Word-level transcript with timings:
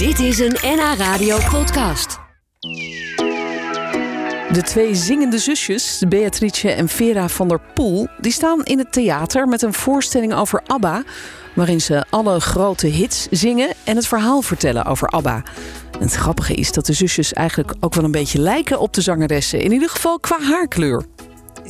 Dit 0.00 0.18
is 0.18 0.38
een 0.38 0.56
NH 0.62 0.94
Radio 0.96 1.38
podcast. 1.50 2.18
De 4.52 4.62
twee 4.62 4.94
zingende 4.94 5.38
zusjes, 5.38 6.02
Beatrice 6.08 6.70
en 6.70 6.88
Vera 6.88 7.28
van 7.28 7.48
der 7.48 7.60
Poel, 7.74 8.08
die 8.20 8.32
staan 8.32 8.64
in 8.64 8.78
het 8.78 8.92
theater 8.92 9.48
met 9.48 9.62
een 9.62 9.72
voorstelling 9.72 10.34
over 10.34 10.62
ABBA, 10.66 11.02
waarin 11.54 11.80
ze 11.80 12.04
alle 12.10 12.40
grote 12.40 12.86
hits 12.86 13.26
zingen 13.30 13.68
en 13.84 13.96
het 13.96 14.06
verhaal 14.06 14.42
vertellen 14.42 14.84
over 14.84 15.08
ABBA. 15.08 15.42
Het 15.98 16.14
grappige 16.14 16.54
is 16.54 16.72
dat 16.72 16.86
de 16.86 16.92
zusjes 16.92 17.32
eigenlijk 17.32 17.74
ook 17.80 17.94
wel 17.94 18.04
een 18.04 18.10
beetje 18.10 18.38
lijken 18.38 18.80
op 18.80 18.94
de 18.94 19.00
zangeressen, 19.00 19.60
in 19.60 19.72
ieder 19.72 19.88
geval 19.88 20.20
qua 20.20 20.40
haarkleur. 20.40 21.04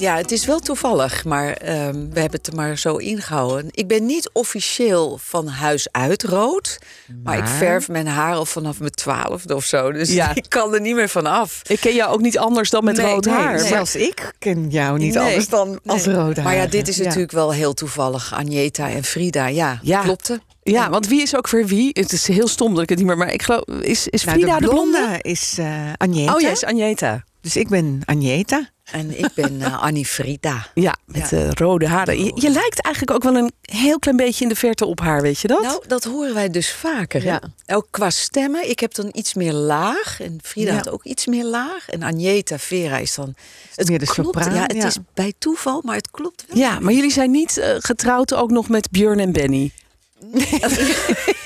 Ja, 0.00 0.16
het 0.16 0.30
is 0.32 0.44
wel 0.46 0.58
toevallig, 0.60 1.24
maar 1.24 1.52
ehm, 1.52 1.92
we 1.92 2.20
hebben 2.20 2.38
het 2.38 2.46
er 2.46 2.54
maar 2.54 2.78
zo 2.78 2.96
ingehouden. 2.96 3.66
Ik 3.70 3.88
ben 3.88 4.06
niet 4.06 4.30
officieel 4.32 5.18
van 5.22 5.46
huis 5.46 5.88
uit 5.92 6.22
rood, 6.22 6.78
maar, 7.24 7.38
ik 7.38 7.46
verf 7.46 7.88
mijn 7.88 8.06
haar 8.06 8.34
al 8.34 8.44
vanaf 8.46 8.78
mijn 8.78 8.90
twaalfde 8.90 9.54
of 9.54 9.64
zo. 9.64 9.92
Dus 9.92 10.12
Ja. 10.12 10.34
ik 10.34 10.44
kan 10.48 10.74
er 10.74 10.80
niet 10.80 10.94
meer 10.94 11.08
van 11.08 11.26
af. 11.26 11.62
Ik 11.66 11.80
ken 11.80 11.94
jou 11.94 12.12
ook 12.12 12.20
niet 12.20 12.38
anders 12.38 12.70
dan 12.70 12.84
met 12.84 12.96
Nee, 12.96 13.06
rood 13.06 13.24
haar. 13.26 13.38
nee. 13.52 13.60
maar- 13.60 13.66
Zelfs 13.68 13.96
ik 13.96 14.32
ken 14.38 14.68
jou 14.70 14.98
niet 14.98 15.14
Nee, 15.14 15.22
anders 15.24 15.48
dan 15.48 15.80
als 15.86 16.04
nee. 16.06 16.14
rode 16.16 16.42
Maar 16.42 16.54
ja, 16.54 16.66
dit 16.66 16.88
is 16.88 16.96
Ja. 16.96 17.04
natuurlijk 17.04 17.32
wel 17.32 17.52
heel 17.52 17.74
toevallig. 17.74 18.32
Agneta 18.34 18.90
en 18.90 19.04
Frida, 19.04 19.46
ja, 19.46 19.78
Ja. 19.82 20.02
klopte. 20.02 20.40
Ja, 20.62 20.90
want 20.90 21.06
wie 21.08 21.22
is 21.22 21.36
ook 21.36 21.48
weer 21.48 21.66
wie? 21.66 21.90
Het 21.92 22.12
is 22.12 22.26
heel 22.26 22.48
stom 22.48 22.74
dat 22.74 22.82
ik 22.82 22.88
het 22.88 22.98
niet 22.98 23.06
meer... 23.06 23.16
Maar 23.16 23.32
ik 23.32 23.42
geloof, 23.42 23.62
is, 23.80 24.08
is 24.08 24.24
Nou, 24.24 24.38
Frida 24.38 24.58
de 24.58 24.64
de 24.64 24.70
blonde? 24.70 24.98
blonde 24.98 25.18
is 25.22 25.54
eh 25.58 25.66
Agneta. 25.96 26.34
Oh, 26.34 26.40
yes, 26.40 26.64
Agneta. 26.64 27.24
Dus 27.40 27.56
ik 27.56 27.68
ben 27.68 28.00
Agneta. 28.04 28.68
En 28.92 29.18
ik 29.18 29.28
ben 29.34 29.62
eh, 29.62 29.82
Annie 29.86 30.06
Frida. 30.06 30.66
Ja, 30.74 30.96
met 31.04 31.30
Ja. 31.30 31.36
eh, 31.38 31.50
rode 31.50 31.88
haren. 31.88 32.24
Je, 32.24 32.32
je 32.34 32.50
lijkt 32.50 32.80
eigenlijk 32.82 33.14
ook 33.14 33.32
wel 33.32 33.42
een 33.42 33.52
heel 33.60 33.98
klein 33.98 34.16
beetje 34.16 34.42
in 34.42 34.48
de 34.48 34.56
verte 34.56 34.84
op 34.86 35.00
haar, 35.00 35.22
weet 35.22 35.38
je 35.40 35.48
dat? 35.48 35.62
Nou, 35.62 35.82
dat 35.86 36.04
horen 36.04 36.34
wij 36.34 36.48
dus 36.50 36.72
vaker. 36.72 37.22
hè? 37.22 37.28
Ja. 37.28 37.40
Ook 37.66 37.86
qua 37.90 38.10
stemmen. 38.10 38.70
Ik 38.70 38.80
heb 38.80 38.94
dan 38.94 39.08
iets 39.12 39.34
meer 39.34 39.52
laag. 39.52 40.20
En 40.20 40.38
Frida 40.42 40.70
Ja. 40.70 40.76
had 40.76 40.90
ook 40.90 41.04
iets 41.04 41.26
meer 41.26 41.44
laag. 41.44 41.88
En 41.88 42.02
Agneta, 42.02 42.58
Vera 42.58 42.98
is 42.98 43.14
dan... 43.14 43.34
Het 43.74 43.88
meer 43.88 43.98
de 43.98 44.04
klopt. 44.06 44.36
sopraan, 44.38 44.54
Ja, 44.54 44.62
het 44.62 44.84
is 44.84 44.96
bij 45.14 45.32
toeval, 45.38 45.82
maar 45.84 45.96
het 45.96 46.10
klopt 46.10 46.44
wel. 46.48 46.58
Ja, 46.58 46.78
maar 46.80 46.92
jullie 46.92 47.12
zijn 47.12 47.30
niet 47.30 47.56
eh, 47.58 47.74
getrouwd 47.78 48.34
ook 48.34 48.50
nog 48.50 48.68
met 48.68 48.90
Björn 48.90 49.18
en 49.20 49.32
Benny. 49.32 49.72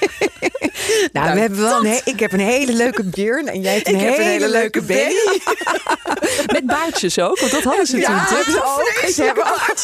Nou, 1.12 1.33
we 1.34 1.41
hebben 1.41 1.61
wel 1.61 1.78
een 1.78 1.87
he- 1.87 2.00
ik 2.05 2.20
heb 2.20 2.33
een 2.33 2.41
hele 2.41 2.73
leuke 2.73 3.05
Björn 3.05 3.48
en 3.48 3.61
jij 3.61 3.75
hebt 3.75 3.89
een, 3.89 3.95
Ik 3.95 4.00
heb 4.00 4.09
hele, 4.11 4.23
een 4.25 4.28
hele 4.31 4.48
leuke 4.48 4.81
leuke 4.81 4.83
Benny. 4.83 5.41
Met 6.55 6.67
baardjes 6.67 7.19
ook, 7.19 7.39
want 7.41 7.53
dat 7.53 7.62
hadden 7.62 7.87
ze 7.87 7.97
Ja, 7.97 8.25
toen. 8.27 8.37
hebben 8.37 8.53
ze 8.53 8.62
ook. 8.64 9.09
Ze 9.15 9.22
hebben 9.22 9.45
ook. 9.47 9.75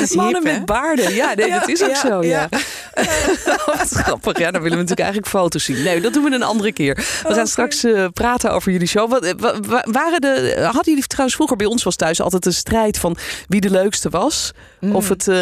Is 0.00 0.14
Mannen 0.14 0.42
hip, 0.46 0.52
met 0.52 0.64
baarden. 0.66 1.14
Ja, 1.14 1.34
nee, 1.34 1.50
dat 1.50 1.68
is 1.68 1.82
ook 1.82 1.88
ja, 1.90 2.00
zo, 2.08 2.22
ja. 2.22 2.48
ja. 2.50 2.58
Wat 3.66 3.88
grappig. 3.88 4.38
Ja, 4.38 4.50
dan 4.50 4.62
willen 4.62 4.76
we 4.78 4.82
natuurlijk 4.84 5.00
eigenlijk 5.00 5.28
foto's 5.28 5.64
zien. 5.64 5.82
Nee, 5.82 6.00
dat 6.00 6.12
doen 6.12 6.24
we 6.24 6.30
een 6.34 6.42
andere 6.42 6.72
keer. 6.72 6.94
We 7.28 7.34
gaan 7.34 7.46
straks 7.46 7.84
eh, 7.84 8.04
praten 8.12 8.52
over 8.52 8.72
jullie 8.72 8.86
show. 8.88 9.10
Wat, 9.10 9.34
wa- 9.38 9.60
wa- 9.60 9.84
waren 9.90 10.20
de, 10.20 10.58
hadden 10.62 10.82
jullie 10.84 11.06
trouwens 11.06 11.34
vroeger 11.36 11.56
bij 11.56 11.66
ons 11.66 11.82
was 11.82 11.96
thuis 11.96 12.20
altijd 12.20 12.46
een 12.46 12.52
strijd 12.52 12.98
van 12.98 13.16
wie 13.48 13.60
de 13.60 13.70
leukste 13.70 14.08
was? 14.08 14.52
Of 14.92 15.08
het 15.08 15.20
eh, 15.28 15.34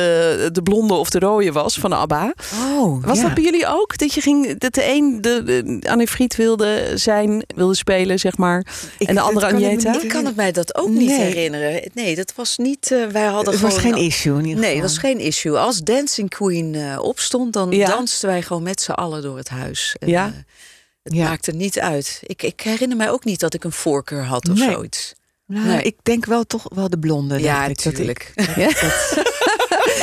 de 0.53 0.61
blonde 0.63 0.95
of 0.95 1.11
de 1.11 1.19
rode 1.19 1.53
was 1.53 1.79
van 1.79 1.93
ABBA? 1.93 2.33
Oh, 2.75 3.05
Was 3.05 3.17
ja. 3.19 3.23
dat 3.25 3.35
bij 3.35 3.43
jullie 3.45 3.67
ook? 3.67 3.99
Dat 3.99 4.15
je 4.15 4.21
ging, 4.21 4.59
dat 4.59 4.75
de 4.75 4.89
een 4.89 5.19
de, 5.21 5.43
de 5.45 5.89
Anne 5.91 6.07
Fried 6.07 6.37
wilde 6.37 6.91
zijn, 6.95 7.45
wilde 7.55 7.75
spelen, 7.75 8.19
zeg 8.19 8.37
maar. 8.37 8.67
Ik- 8.99 9.09
en 9.09 9.15
de 9.15 9.21
andere 9.21 9.47
kan 9.51 9.59
ik 9.61 9.83
Ik 10.03 10.09
kan 10.09 10.25
het 10.25 10.37
mij 10.37 10.53
dat 10.53 10.77
ook 10.77 10.89
niet 10.89 11.09
Nee. 11.09 11.21
herinneren. 11.21 11.83
Nee, 11.95 12.15
dat 12.17 12.33
was 12.37 12.57
niet... 12.57 12.91
eh, 12.93 13.07
wij 13.13 13.25
hadden 13.25 13.53
Het 13.53 13.63
was 13.63 13.77
gewoon... 13.79 13.93
geen 13.95 14.05
issue 14.05 14.26
in 14.35 14.45
ieder 14.45 14.61
Nee, 14.63 14.73
dat 14.75 14.83
was 14.83 14.99
geen 14.99 15.19
issue. 15.19 15.59
Als 15.59 15.81
Dancing 15.83 16.29
Queen 16.31 16.75
eh, 16.75 16.99
opstond, 17.03 17.53
dan 17.53 17.71
Ja. 17.71 17.87
dansten 17.89 18.29
wij 18.29 18.43
gewoon 18.43 18.63
met 18.63 18.81
z'n 18.81 18.91
allen 18.91 19.23
door 19.23 19.37
het 19.37 19.49
huis. 19.49 19.97
En, 19.99 20.09
Ja? 20.09 20.27
eh, 20.27 20.33
het 21.03 21.15
Ja. 21.15 21.29
maakte 21.29 21.53
niet 21.53 21.79
uit. 21.81 22.21
Ik, 22.23 22.43
ik 22.43 22.61
herinner 22.61 22.97
mij 22.97 23.11
ook 23.11 23.25
niet 23.25 23.41
dat 23.41 23.55
ik 23.55 23.65
een 23.65 23.73
voorkeur 23.73 24.25
had 24.25 24.49
of 24.49 24.59
Nee. 24.59 24.71
zoiets. 24.71 25.15
Nou, 25.47 25.67
Nee. 25.67 25.83
Ik 25.83 25.97
denk 26.03 26.25
wel 26.25 26.45
toch 26.45 26.65
wel 26.75 26.91
de 26.91 26.99
blonde. 26.99 27.41
Ja, 27.41 27.63
ik, 27.65 27.69
dat 27.69 27.79
ik- 27.79 27.85
natuurlijk. 27.85 28.33
Ja? 28.57 28.71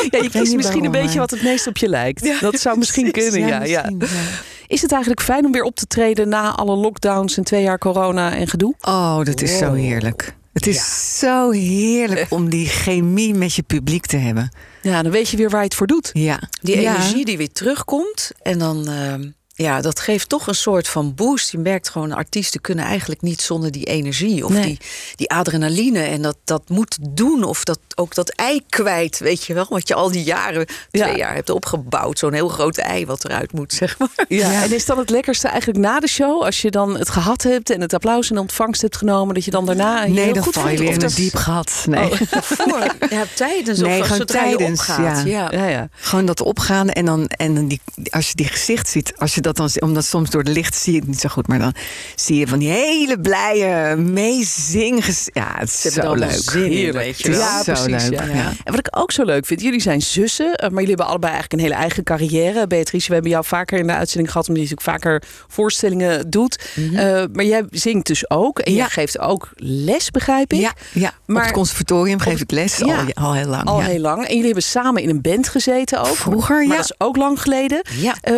Ja, 0.10 0.22
je 0.22 0.30
kiest 0.30 0.56
misschien 0.56 0.86
een 0.86 0.92
beetje 0.92 1.20
wat 1.20 1.32
het 1.32 1.44
meest 1.44 1.68
op 1.68 1.78
je 1.78 1.90
lijkt. 1.90 2.42
dat 2.42 2.60
zou 2.60 2.78
misschien 2.78 3.12
Precies, 3.12 3.32
kunnen, 3.32 3.50
ja, 3.50 3.64
ja. 3.64 3.90
misschien, 3.92 4.18
ja. 4.18 4.24
Is 4.68 4.82
het 4.82 4.92
eigenlijk 4.92 5.22
fijn 5.22 5.46
om 5.46 5.52
weer 5.52 5.64
op 5.64 5.76
te 5.76 5.86
treden 5.88 6.30
na 6.30 6.56
alle 6.56 6.76
lockdowns 6.76 7.38
en 7.38 7.44
twee 7.44 7.62
jaar 7.64 7.78
corona 7.78 8.36
en 8.36 8.48
gedoe? 8.48 8.74
Oh, 8.82 9.24
dat 9.24 9.42
is 9.42 9.58
zo 9.58 9.74
heerlijk. 9.74 10.36
Het 10.54 10.68
is 10.68 11.18
zo 11.20 11.52
heerlijk 11.52 12.26
om 12.30 12.50
die 12.50 12.68
chemie 12.68 13.34
met 13.34 13.54
je 13.54 13.62
publiek 13.64 14.06
te 14.06 14.18
hebben. 14.18 14.52
Ja, 14.82 15.02
dan 15.02 15.12
weet 15.12 15.30
je 15.30 15.38
weer 15.38 15.50
waar 15.50 15.60
je 15.60 15.66
het 15.66 15.76
voor 15.76 15.88
doet. 15.88 16.10
Ja. 16.14 16.50
Die 16.62 16.82
Ja. 16.82 16.94
energie 16.96 17.26
die 17.26 17.38
weer 17.38 17.52
terugkomt. 17.52 18.32
En 18.42 18.60
dan, 18.60 18.88
ehm, 18.88 19.30
ja, 19.56 19.82
dat 19.82 20.00
geeft 20.00 20.30
toch 20.30 20.48
een 20.48 20.56
soort 20.56 20.88
van 20.88 21.14
boost. 21.16 21.52
Je 21.52 21.58
merkt 21.58 21.90
gewoon, 21.90 22.12
artiesten 22.14 22.62
kunnen 22.62 22.86
eigenlijk 22.86 23.22
niet 23.22 23.42
zonder 23.42 23.72
die 23.72 23.86
energie. 23.86 24.46
Of 24.46 24.52
Nee. 24.52 24.64
die, 24.66 24.80
die 25.16 25.30
adrenaline. 25.32 26.00
En 26.00 26.22
dat, 26.22 26.38
dat 26.44 26.62
moet 26.70 26.98
doen. 27.10 27.44
Of 27.44 27.64
dat, 27.64 27.80
ook 27.96 28.16
dat 28.16 28.30
ei 28.30 28.62
kwijt, 28.70 29.20
weet 29.20 29.44
je 29.44 29.54
wel. 29.54 29.66
Wat 29.70 29.88
je 29.88 29.94
al 29.94 30.12
die 30.12 30.24
jaren, 30.24 30.66
twee 30.92 31.08
Ja. 31.08 31.16
jaar 31.16 31.34
hebt 31.34 31.50
opgebouwd. 31.50 32.20
Zo'n 32.20 32.34
heel 32.34 32.48
groot 32.48 32.78
ei 32.78 33.06
wat 33.06 33.26
eruit 33.26 33.52
moet, 33.54 33.74
zeg 33.84 33.98
maar. 33.98 34.10
Ja. 34.28 34.64
En 34.64 34.74
is 34.74 34.86
dan 34.86 34.98
het 34.98 35.10
lekkerste 35.10 35.48
eigenlijk 35.48 35.80
na 35.80 36.00
de 36.00 36.08
show, 36.08 36.42
als 36.44 36.62
je 36.62 36.72
dan 36.72 36.98
het 36.98 37.10
gehad 37.10 37.44
hebt 37.44 37.70
en 37.70 37.82
het 37.82 37.94
applaus 37.94 38.32
in 38.32 38.38
ontvangst 38.38 38.82
hebt 38.82 38.98
genomen, 38.98 39.34
dat 39.34 39.46
je 39.46 39.52
dan 39.52 39.66
daarna 39.66 40.06
Nee, 40.06 40.24
heel 40.24 40.34
dan 40.34 40.44
goed 40.44 40.54
val 40.54 40.64
je 40.64 40.78
voelt? 40.78 40.80
weer 40.80 40.90
Of 40.90 40.96
in 40.96 41.04
een 41.10 41.16
diep 41.16 41.36
gat. 41.36 41.86
Nee. 41.90 42.10
Voor, 42.42 42.96
ja, 43.10 43.24
tijdens 43.36 43.80
Nee, 43.80 44.00
of 44.02 44.08
gewoon 44.08 44.26
tijdens, 44.26 44.80
opgaat. 44.80 45.26
ja. 45.28 45.50
Ja. 45.52 45.60
Ja, 45.60 45.68
ja. 45.68 45.90
Gewoon 45.96 46.26
dat 46.26 46.42
opgaan 46.42 46.90
en 46.90 47.06
dan, 47.06 47.28
en 47.28 47.68
die, 47.68 47.82
als 48.10 48.28
je 48.30 48.36
die 48.36 48.48
gezicht 48.48 48.88
ziet, 48.90 49.14
als 49.18 49.36
je 49.36 49.42
dat 49.44 49.56
dan, 49.58 49.70
omdat 49.80 50.06
soms 50.06 50.30
door 50.30 50.44
de 50.44 50.52
licht 50.52 50.76
zie 50.76 50.94
je 50.94 51.00
het 51.00 51.08
niet 51.08 51.20
zo 51.20 51.30
goed, 51.30 51.48
maar 51.48 51.60
dan 51.60 51.74
zie 52.16 52.38
je 52.38 52.48
van 52.48 52.60
die 52.60 52.70
hele 52.70 53.20
blije 53.20 53.96
meezing. 53.96 55.04
Ja, 55.34 55.52
het 55.58 55.68
is 55.70 55.82
Ze 55.82 55.90
zo 55.92 56.14
leuk. 56.14 56.32
zin 56.32 56.66
in, 56.66 56.72
Heerlijk. 56.72 56.98
weet 57.06 57.18
je 57.20 57.24
Het 57.28 57.32
is 57.38 57.44
wel. 57.44 57.48
Ja, 57.48 57.64
zo 57.64 57.84
precies, 57.84 58.10
leuk. 58.10 58.20
ja. 58.20 58.26
Ja. 58.26 58.50
En 58.64 58.72
wat 58.76 58.78
ik 58.80 58.88
ook 58.98 59.12
zo 59.12 59.24
leuk 59.24 59.46
vind, 59.46 59.62
jullie 59.62 59.82
zijn 59.82 60.02
zussen, 60.02 60.56
eh, 60.56 60.60
maar 60.62 60.70
jullie 60.72 60.88
hebben 60.88 61.06
allebei 61.08 61.32
eigenlijk 61.34 61.62
een 61.62 61.68
hele 61.70 61.82
eigen 61.82 62.04
carrière. 62.04 62.68
Beatrice, 62.68 63.08
we 63.08 63.14
hebben 63.14 63.32
jou 63.32 63.46
vaker 63.46 63.80
in 63.80 63.88
de 63.88 63.94
uitzending 63.94 64.32
gehad, 64.32 64.48
omdat 64.48 64.64
je 64.64 64.70
natuurlijk 64.76 65.04
vaker 65.04 65.24
voorstellingen 65.48 66.30
doet. 66.30 66.70
Eh, 66.96 67.24
maar 67.34 67.46
jij 67.46 67.64
zingt 67.70 68.08
dus 68.08 68.30
ook 68.30 68.60
en 68.60 68.72
Ja. 68.72 68.78
jij 68.78 68.90
geeft 68.90 69.20
ook 69.20 69.50
les, 69.56 70.12
begrijp 70.12 70.54
ik. 70.54 70.60
Ja, 70.60 70.74
ja. 70.94 71.12
Maar- 71.26 71.38
op 71.38 71.44
het 71.44 71.52
conservatorium 71.54 72.20
geef 72.20 72.42
ik 72.42 72.52
les 72.52 72.82
al, 72.82 72.94
al 73.14 73.34
heel 73.34 73.48
lang. 73.48 73.64
Al 73.64 73.82
heel 73.82 74.00
lang. 74.00 74.22
En 74.24 74.30
jullie 74.30 74.46
hebben 74.46 74.64
samen 74.64 75.02
in 75.02 75.10
een 75.10 75.22
band 75.22 75.48
gezeten 75.48 76.00
ook. 76.00 76.16
Vroeger, 76.16 76.56
Maar 76.56 76.66
ja. 76.68 76.76
dat 76.76 76.84
is 76.86 76.94
ook 76.98 77.18
lang 77.18 77.42
geleden. 77.42 77.82
Ja. 77.98 78.16
Eh, 78.22 78.36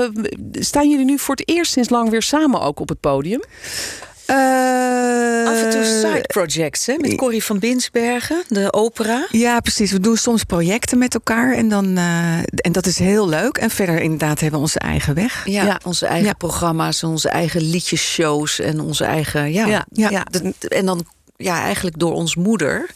staan 0.51 0.89
jullie 0.89 0.94
nu 1.03 1.19
voor 1.19 1.35
het 1.35 1.49
eerst 1.49 1.71
sinds 1.71 1.89
lang 1.89 2.09
weer 2.09 2.21
samen 2.21 2.61
ook 2.61 2.79
op 2.79 2.89
het 2.89 2.99
podium? 2.99 3.41
Eh, 4.25 4.35
Af 5.47 5.61
en 5.63 5.69
toe 5.69 5.83
side 5.83 6.23
projects, 6.27 6.85
hè, 6.85 6.95
met 6.97 7.15
Corrie 7.15 7.43
van 7.43 7.59
Binsbergen, 7.59 8.43
de 8.47 8.73
opera. 8.73 9.27
Ja, 9.31 9.59
precies. 9.59 9.91
We 9.91 9.99
doen 9.99 10.17
soms 10.17 10.43
projecten 10.43 10.97
met 10.97 11.13
elkaar 11.13 11.53
en, 11.53 11.69
dan, 11.69 11.97
eh, 11.97 12.37
en 12.37 12.71
dat 12.71 12.85
is 12.85 12.99
heel 12.99 13.27
leuk. 13.29 13.57
En 13.57 13.69
verder 13.69 14.01
inderdaad 14.01 14.39
hebben 14.39 14.59
we 14.59 14.65
onze 14.65 14.79
eigen 14.79 15.13
weg. 15.15 15.45
Ja, 15.47 15.63
Ja. 15.65 15.79
onze 15.83 16.05
eigen 16.05 16.27
Ja. 16.27 16.33
programma's, 16.33 17.03
onze 17.03 17.29
eigen 17.29 17.61
liedjesshows 17.61 18.59
en 18.59 18.79
onze 18.79 19.03
eigen. 19.05 19.51
Ja, 19.53 19.65
Ja, 19.67 19.85
ja. 20.09 20.23
De- 20.31 20.53
en 20.69 20.85
dan 20.85 21.05
ja, 21.37 21.61
eigenlijk 21.61 21.99
door 21.99 22.13
ons 22.13 22.35
moeder. 22.35 22.89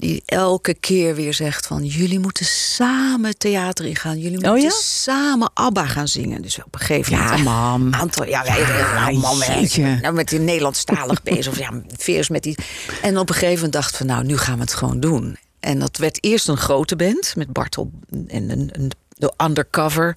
Die 0.00 0.22
elke 0.26 0.74
keer 0.74 1.14
weer 1.14 1.34
zegt 1.34 1.66
van 1.66 1.84
jullie 1.84 2.18
moeten 2.18 2.44
samen 2.46 3.38
theater 3.38 3.84
ingaan. 3.84 4.16
Jullie 4.18 4.32
moeten 4.32 4.52
Oh 4.52 4.58
ja? 4.58 4.70
samen 4.70 5.50
ABBA 5.54 5.86
gaan 5.86 6.08
zingen. 6.08 6.42
Dus 6.42 6.58
op 6.64 6.74
een 6.74 6.80
gegeven 6.80 7.12
Ja, 7.16 7.22
moment. 7.24 7.44
mam. 7.44 7.94
Aantal, 7.94 8.26
ja, 8.26 8.42
wij 8.42 8.60
nou, 8.94 9.16
man, 9.18 9.38
wij- 9.38 9.60
jeetje. 9.60 9.98
nou, 10.00 10.14
met 10.14 10.28
die 10.28 10.38
Nederlandstalig 10.38 11.22
bezig. 11.22 11.52
Of 11.52 11.58
ja, 11.58 11.70
Veers 11.96 12.28
met 12.28 12.42
die. 12.42 12.56
En 13.02 13.18
op 13.18 13.28
een 13.28 13.34
gegeven 13.34 13.54
moment 13.54 13.72
dacht 13.72 13.96
van, 13.96 14.06
nou, 14.06 14.24
nu 14.24 14.36
gaan 14.36 14.54
we 14.54 14.60
het 14.60 14.74
gewoon 14.74 15.00
doen. 15.00 15.36
En 15.60 15.78
dat 15.78 15.96
werd 15.96 16.24
eerst 16.24 16.48
een 16.48 16.56
grote 16.56 16.96
band 16.96 17.32
met 17.36 17.52
Bartel 17.52 17.90
en 18.26 18.50
een, 18.50 18.68
een 18.72 18.90
de 19.08 19.32
undercover 19.44 20.16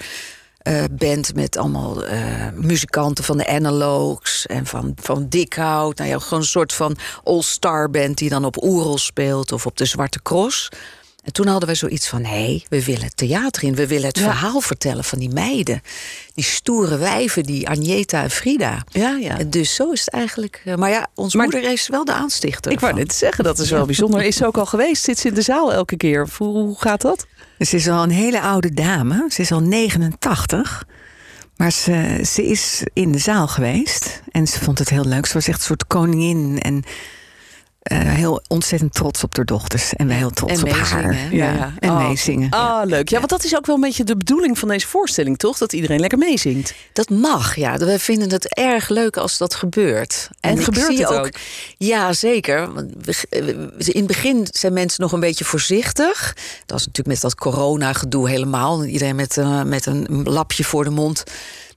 eh, 0.61 0.83
band 0.91 1.35
met 1.35 1.57
allemaal 1.57 2.05
eh, 2.05 2.47
muzikanten 2.55 3.23
van 3.23 3.38
de 3.38 3.47
Analogs 3.47 4.46
en 4.46 4.66
van, 4.66 4.93
van 5.02 5.25
Dikhout. 5.29 5.97
Nou 5.97 6.09
ja, 6.09 6.19
gewoon 6.19 6.40
een 6.40 6.46
soort 6.46 6.73
van 6.73 6.97
all-star 7.23 7.90
band 7.90 8.17
die 8.17 8.29
dan 8.29 8.46
op 8.46 8.63
Oerol 8.63 8.97
speelt 8.97 9.52
of 9.52 9.66
op 9.66 9.78
de 9.78 9.85
Zwarte 9.85 10.22
Cross. 10.22 10.69
En 11.23 11.34
toen 11.34 11.47
hadden 11.47 11.69
we 11.69 11.75
zoiets 11.75 12.08
van: 12.08 12.23
hé, 12.23 12.29
hey, 12.46 12.66
we 12.69 12.85
willen 12.85 13.16
theater 13.16 13.63
in. 13.63 13.75
We 13.75 13.87
willen 13.87 14.08
het 14.08 14.17
Ja. 14.17 14.23
verhaal 14.23 14.61
vertellen 14.61 15.03
van 15.03 15.19
die 15.19 15.29
meiden. 15.29 15.81
Die 16.34 16.43
stoere 16.43 16.97
wijven, 16.97 17.43
die 17.43 17.69
Agneta 17.69 18.23
en 18.23 18.29
Frida. 18.31 18.84
Ja, 18.90 19.17
ja. 19.17 19.37
En 19.40 19.49
dus 19.49 19.75
zo 19.75 19.91
is 19.91 19.99
het 19.99 20.09
eigenlijk. 20.09 20.61
eh, 20.66 20.75
Maar 20.75 20.90
ja, 20.90 21.07
onze 21.16 21.37
Maar- 21.37 21.47
moeder 21.49 21.72
is 21.72 21.87
wel 21.87 22.05
de 22.05 22.14
aanstichter. 22.14 22.72
Ik 22.72 22.79
wou 22.79 22.93
net 22.93 23.14
zeggen, 23.14 23.43
dat 23.43 23.59
is 23.59 23.69
wel 23.69 23.85
bijzonder. 23.85 24.22
Is 24.31 24.35
ze 24.35 24.46
ook 24.46 24.57
al 24.57 24.66
geweest? 24.66 25.03
Zit 25.03 25.19
ze 25.19 25.28
in 25.28 25.34
de 25.34 25.41
zaal 25.41 25.73
elke 25.73 25.97
keer? 25.97 26.28
Hoe 26.37 26.75
gaat 26.79 27.02
dat? 27.02 27.25
Ze 27.66 27.75
is 27.75 27.90
al 27.90 28.03
een 28.03 28.09
hele 28.09 28.41
oude 28.41 28.73
dame. 28.73 29.25
Ze 29.29 29.41
is 29.41 29.52
al 29.52 29.61
89. 29.61 30.85
Maar 31.55 31.72
ze, 31.72 32.22
ze 32.25 32.46
is 32.46 32.84
in 32.93 33.11
de 33.11 33.17
zaal 33.17 33.47
geweest. 33.47 34.22
En 34.31 34.47
ze 34.47 34.59
vond 34.59 34.79
het 34.79 34.90
heel 34.90 35.05
leuk. 35.05 35.25
Ze 35.25 35.34
was 35.34 35.47
echt 35.47 35.59
een 35.59 35.66
soort 35.66 35.87
koningin. 35.87 36.59
En 36.59 36.84
eh, 37.81 37.99
heel 37.99 38.41
ontzettend 38.47 38.93
trots 38.93 39.23
op 39.23 39.35
haar 39.35 39.45
dochters. 39.45 39.93
En 39.93 40.07
wij 40.07 40.16
heel 40.16 40.29
trots 40.29 40.53
En 40.53 40.59
op 40.59 40.78
meezingen, 40.78 41.03
haar. 41.03 41.13
hè? 41.16 41.28
Ja, 41.31 41.51
ja. 41.53 41.73
En 41.79 41.89
Oh. 41.89 42.07
meezingen. 42.07 42.49
Ah, 42.49 42.85
leuk. 42.85 43.09
Ja, 43.09 43.17
want 43.17 43.29
dat 43.29 43.43
is 43.43 43.55
ook 43.55 43.66
wel 43.66 43.75
een 43.75 43.81
beetje 43.81 44.03
de 44.03 44.17
bedoeling 44.17 44.59
van 44.59 44.67
deze 44.67 44.87
voorstelling, 44.87 45.37
toch? 45.37 45.57
Dat 45.57 45.73
iedereen 45.73 45.99
lekker 45.99 46.17
meezingt. 46.17 46.73
Dat 46.93 47.09
mag, 47.09 47.55
ja. 47.55 47.78
We 47.78 47.99
vinden 47.99 48.29
het 48.31 48.53
erg 48.53 48.89
leuk 48.89 49.17
als 49.17 49.37
dat 49.37 49.55
gebeurt. 49.55 50.29
En 50.39 50.57
gebeurt 50.63 50.97
het 50.97 51.07
ook? 51.13 51.29
Ja, 51.78 52.13
zeker. 52.13 52.73
Want 52.73 52.91
In 53.29 53.87
het 53.93 54.07
begin 54.07 54.47
zijn 54.51 54.73
mensen 54.73 55.01
nog 55.01 55.11
een 55.11 55.19
beetje 55.19 55.45
voorzichtig. 55.45 56.35
Dat 56.66 56.79
is 56.79 56.85
natuurlijk 56.85 57.07
met 57.07 57.22
dat 57.22 57.35
corona-gedoe 57.35 58.29
helemaal. 58.29 58.85
Iedereen 58.85 59.16
met, 59.16 59.37
eh, 59.37 59.63
met 59.63 59.85
een 59.85 60.23
lapje 60.23 60.63
voor 60.63 60.83
de 60.83 60.89
mond. 60.89 61.23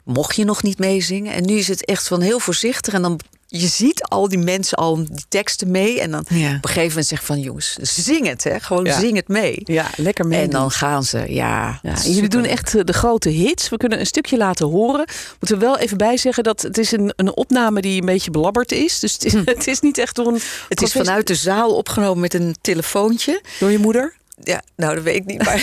Mocht 0.05 0.37
je 0.37 0.45
nog 0.45 0.63
niet 0.63 0.79
meezingen. 0.79 1.33
En 1.35 1.45
nu 1.45 1.55
is 1.55 1.69
het 1.69 1.85
echt 1.85 2.09
van 2.09 2.21
heel 2.21 2.39
voorzichtig. 2.39 2.95
En 2.95 3.03
dan 3.03 3.21
je 3.61 3.67
ziet 3.67 4.03
al 4.03 4.29
die 4.29 4.39
mensen 4.39 4.79
al 4.79 4.97
die 4.97 5.25
teksten 5.29 5.71
mee. 5.71 6.01
En 6.01 6.11
dan 6.11 6.25
Ja. 6.29 6.47
op 6.49 6.53
een 6.53 6.61
gegeven 6.69 6.89
moment 6.89 7.07
zeggen 7.07 7.27
van 7.27 7.41
jongens, 7.41 7.77
zing 7.81 8.27
het, 8.27 8.45
hè? 8.45 8.61
Gewoon 8.61 8.85
Ja. 8.85 8.99
zing 9.01 9.17
het 9.17 9.29
mee. 9.29 9.59
Ja, 9.65 9.91
lekker 9.97 10.27
mee. 10.27 10.41
En 10.43 10.51
dan 10.51 10.71
gaan 10.71 11.05
ze, 11.05 11.25
ja. 11.33 11.81
Jullie 12.03 12.29
doen 12.29 12.45
echt 12.45 12.75
eh, 12.75 12.81
de 12.85 12.93
grote 12.93 13.29
hits. 13.29 13.69
We 13.69 13.77
kunnen 13.77 14.01
een 14.01 14.07
stukje 14.07 14.37
laten 14.37 14.67
horen. 14.67 15.05
Moeten 15.41 15.59
we 15.59 15.65
wel 15.65 15.79
even 15.79 15.97
bij 15.97 16.17
zeggen 16.17 16.43
dat 16.45 16.63
het 16.63 16.79
is 16.79 16.93
een, 16.93 17.13
een 17.17 17.37
opname 17.37 17.81
die 17.81 18.01
een 18.01 18.07
beetje 18.07 18.31
belabberd 18.31 18.73
is. 18.73 18.99
Dus 19.01 19.13
het 19.13 19.25
is, 19.25 19.33
het 19.55 19.67
is 19.67 19.81
niet 19.81 19.99
echt 19.99 20.15
door 20.17 20.27
een. 20.27 20.41
Het 20.69 20.83
is 20.83 20.93
vanuit 20.93 21.27
de 21.27 21.35
zaal 21.35 21.77
opgenomen 21.77 22.21
met 22.21 22.35
een 22.35 22.57
telefoontje. 22.61 23.41
door 23.61 23.71
je 23.71 23.79
moeder. 23.79 24.15
Ja, 24.43 24.63
nou, 24.77 24.95
dat 24.95 25.05
weet 25.05 25.15
ik 25.17 25.25
niet. 25.25 25.45
Maar, 25.45 25.63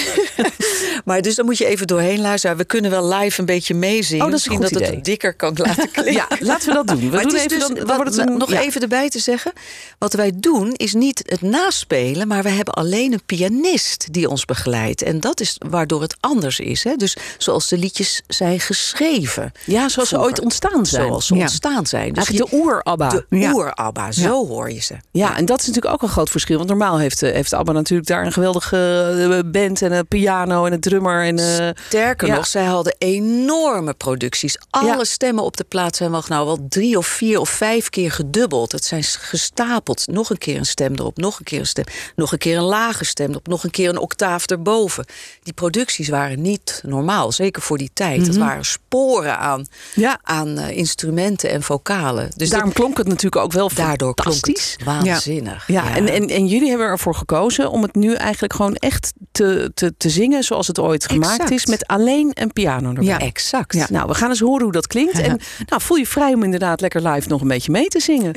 maar 1.06 1.22
dus 1.22 1.36
dan 1.36 1.46
moet 1.46 1.58
je 1.58 1.66
even 1.66 1.88
doorheen 1.88 2.22
luisteren. 2.22 2.58
We 2.58 2.66
kunnen 2.66 2.92
wel 2.92 3.08
live 3.14 3.40
een 3.40 3.46
beetje 3.46 3.74
meezingen. 3.74 4.26
Oh, 4.26 4.32
Misschien 4.32 4.62
dat 4.62 4.72
idee. 4.72 4.90
het 4.90 5.06
dikker 5.06 5.34
kan 5.34 5.54
laten 5.58 5.92
klinken. 5.92 6.14
Ja, 6.14 6.28
laten 6.40 6.68
we 6.68 6.74
dat 6.74 6.88
doen. 6.88 7.00
We 7.00 7.06
Maar 7.16 7.24
doen 7.24 7.36
even 7.36 7.50
dus, 7.50 7.60
dan, 7.60 7.74
dan 7.74 7.86
wat- 7.86 7.96
wordt 7.96 8.16
het 8.16 8.28
een, 8.30 8.38
nog 8.38 8.50
ja. 8.52 8.60
even 8.62 8.82
erbij 8.82 9.10
te 9.10 9.20
zeggen. 9.20 9.52
Wat 9.98 10.14
wij 10.14 10.32
doen 10.36 10.74
is 10.76 10.94
niet 10.94 11.24
het 11.26 11.42
naspelen, 11.42 12.28
maar 12.28 12.44
we 12.44 12.50
hebben 12.50 12.74
alleen 12.74 13.14
een 13.14 13.24
pianist 13.26 14.08
die 14.14 14.30
ons 14.30 14.46
begeleidt. 14.46 15.02
En 15.02 15.20
dat 15.20 15.40
is 15.40 15.56
waardoor 15.70 16.02
het 16.02 16.16
anders 16.20 16.60
is. 16.60 16.84
Hè? 16.84 16.96
Dus 16.96 17.16
zoals 17.38 17.68
de 17.68 17.78
liedjes 17.78 18.22
zijn 18.28 18.60
geschreven. 18.60 19.52
Ja, 19.66 19.90
zoals 19.90 20.10
ze 20.10 20.20
ooit 20.20 20.40
ontstaan 20.42 20.86
zijn. 20.86 21.08
Zoals 21.08 21.26
ze 21.28 21.36
Ja. 21.36 21.42
ontstaan 21.42 21.86
zijn. 21.86 22.14
Dus 22.14 22.26
Eigenlijk 22.26 22.50
je- 22.54 22.58
de 22.58 22.64
oer-ABBA. 22.64 23.10
de 23.10 23.26
Ja. 23.38 23.54
oer-ABBA, 23.54 24.12
zo 24.12 24.48
hoor 24.48 24.72
je 24.72 24.82
ze. 24.82 24.96
Ja, 25.12 25.38
en 25.38 25.46
dat 25.46 25.60
is 25.62 25.68
natuurlijk 25.68 25.94
ook 25.94 26.02
een 26.02 26.10
groot 26.10 26.30
verschil. 26.30 26.58
Want 26.58 26.70
normaal 26.70 27.00
heeft, 27.00 27.22
eh, 27.24 27.32
heeft 27.34 27.54
ABBA 27.54 27.72
natuurlijk 27.72 28.08
daar 28.10 28.26
een 28.26 28.32
geweldige 28.62 29.44
eh, 29.46 29.52
band... 29.52 29.82
en 29.82 29.92
een 29.92 30.08
piano 30.08 30.66
en 30.66 30.74
een 30.74 30.80
drummer. 30.80 31.24
En, 31.26 31.38
eh, 31.40 31.70
Sterker 31.88 32.28
ja. 32.28 32.36
nog, 32.36 32.48
zij 32.48 32.64
hadden 32.66 32.96
enorme 32.98 33.94
producties. 33.94 34.58
Alle 34.70 34.86
Ja. 34.98 35.04
stemmen 35.04 35.44
op 35.44 35.58
de 35.58 35.64
plaat 35.64 35.96
zijn 35.96 36.12
wel, 36.12 36.24
nou, 36.28 36.46
wel 36.46 36.66
drie 36.70 36.98
of 36.98 37.08
vier 37.08 37.40
of 37.40 37.50
vijf 37.50 37.90
keer 37.90 38.12
gedubbeld. 38.12 38.72
Het 38.72 38.86
zijn 38.86 39.04
gestapeld. 39.04 40.08
Nog 40.08 40.30
een 40.30 40.38
keer 40.38 40.58
een 40.58 40.66
stem 40.66 40.94
erop, 40.94 41.18
nog 41.18 41.40
een 41.40 41.46
keer 41.46 41.60
een 41.60 41.66
stem. 41.66 41.84
Nog 42.16 42.32
een 42.32 42.38
keer 42.38 42.58
een 42.58 42.64
lage 42.64 43.06
stem 43.06 43.30
erop, 43.30 43.48
nog 43.48 43.64
een 43.64 43.72
keer 43.72 43.90
een 43.90 43.98
octaaf 43.98 44.46
erboven. 44.46 45.06
Die 45.44 45.54
producties 45.54 46.10
waren 46.10 46.42
niet 46.42 46.82
normaal, 46.86 47.32
zeker 47.32 47.62
voor 47.62 47.78
die 47.78 47.92
tijd. 47.94 48.28
Het 48.28 48.38
waren 48.38 48.66
sporen 48.66 49.38
aan, 49.38 49.66
ja, 49.96 50.20
aan 50.24 50.58
eh, 50.58 50.78
instrumenten 50.78 51.50
en 51.50 51.64
vocalen. 51.64 52.32
Dus 52.36 52.50
daarom 52.50 52.74
klonk 52.74 52.98
het 52.98 53.08
natuurlijk 53.08 53.44
ook 53.44 53.52
wel 53.52 53.68
dat- 53.68 53.78
daardoor 53.78 54.14
klonk 54.14 54.38
fantastisch. 54.38 54.72
het 54.72 54.84
waanzinnig. 54.84 55.68
Ja, 55.68 55.96
En, 55.96 56.08
en, 56.08 56.28
en 56.28 56.48
jullie 56.48 56.70
hebben 56.70 56.88
ervoor 56.88 57.16
gekozen 57.16 57.70
om 57.70 57.82
het 57.82 57.96
nu 57.96 58.14
eigenlijk 58.14 58.51
gewoon 58.54 58.76
echt 58.76 59.14
te, 59.32 59.72
te, 59.74 59.94
te 59.98 60.10
zingen 60.10 60.44
zoals 60.44 60.68
het 60.68 60.80
ooit 60.80 61.06
gemaakt 61.10 61.32
Exact. 61.34 61.52
is. 61.52 61.66
Met 61.66 61.88
alleen 61.88 62.32
een 62.34 62.54
piano 62.54 62.88
erbij. 62.90 63.04
Ja. 63.04 63.20
Exact. 63.20 63.74
Ja. 63.76 63.86
Nou, 63.90 64.08
we 64.08 64.14
gaan 64.14 64.30
eens 64.30 64.40
horen 64.40 64.64
hoe 64.64 64.72
dat 64.72 64.88
klinkt. 64.88 65.20
En 65.32 65.40
nou, 65.66 65.82
voel 65.82 65.98
je 65.98 66.08
vrij 66.08 66.34
om 66.34 66.44
inderdaad 66.44 66.82
lekker 66.82 67.08
live 67.10 67.28
nog 67.28 67.42
een 67.42 67.48
beetje 67.48 67.72
mee 67.72 67.88
te 67.88 68.00
zingen. 68.00 68.36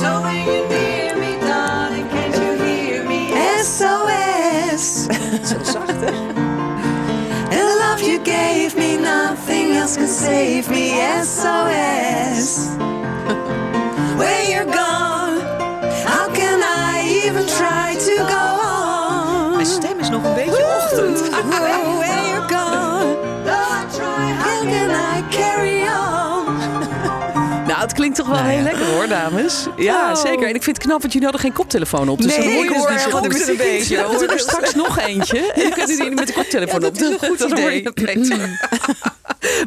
So 0.00 0.20
when 0.20 0.44
you 0.44 0.68
near 0.68 1.16
me, 1.18 1.36
darling, 1.40 2.06
can't 2.10 2.36
you 2.36 2.56
hear 2.62 3.04
me? 3.06 3.60
SOS. 3.64 5.04
Zo 5.48 5.72
zacht, 5.72 6.00
hè? 6.00 6.10
And 7.50 7.60
the 7.60 7.76
love 7.88 8.04
you 8.04 8.18
gave 8.24 8.76
me, 8.76 8.96
nothing 8.98 9.76
else 9.76 9.96
can 9.98 10.08
save 10.08 10.70
me. 10.70 11.18
SOS. 11.22 12.66
Where 14.18 14.50
you're 14.50 14.72
gone, 14.72 14.91
Nou, 27.92 28.04
klinkt 28.04 28.16
toch 28.16 28.26
wel 28.42 28.50
heel 28.50 28.62
lekker 28.62 28.86
hoor, 28.86 29.08
dames. 29.08 29.66
Ja, 29.76 30.10
Oh. 30.12 30.16
zeker. 30.16 30.48
En 30.48 30.54
ik 30.54 30.62
vind 30.62 30.76
het 30.76 30.86
knap, 30.86 31.00
want 31.00 31.12
jullie 31.12 31.28
hadden 31.28 31.40
geen 31.46 31.52
koptelefoon 31.52 32.08
op. 32.08 32.22
Dus 32.22 32.36
Nee, 32.36 32.44
dan 32.46 32.54
hoor 32.54 32.64
je 32.64 32.92
dus 32.92 33.04
hoor 33.04 33.28
niet 33.28 33.48
een 33.48 33.56
beetje. 33.70 33.96
We 33.96 34.26
er 34.26 34.38
straks 34.38 34.74
nog 34.74 34.98
eentje. 34.98 35.38
En 35.54 35.62
dan 35.62 35.70
kunnen 35.72 35.96
jullie 35.96 36.14
met 36.14 36.26
de 36.26 36.32
koptelefoon 36.32 36.84
op. 36.84 36.98
dat 36.98 37.00
is 37.00 37.20
een 37.20 37.28
goed 37.28 37.40
idee. 37.50 37.82
beter. 37.82 38.68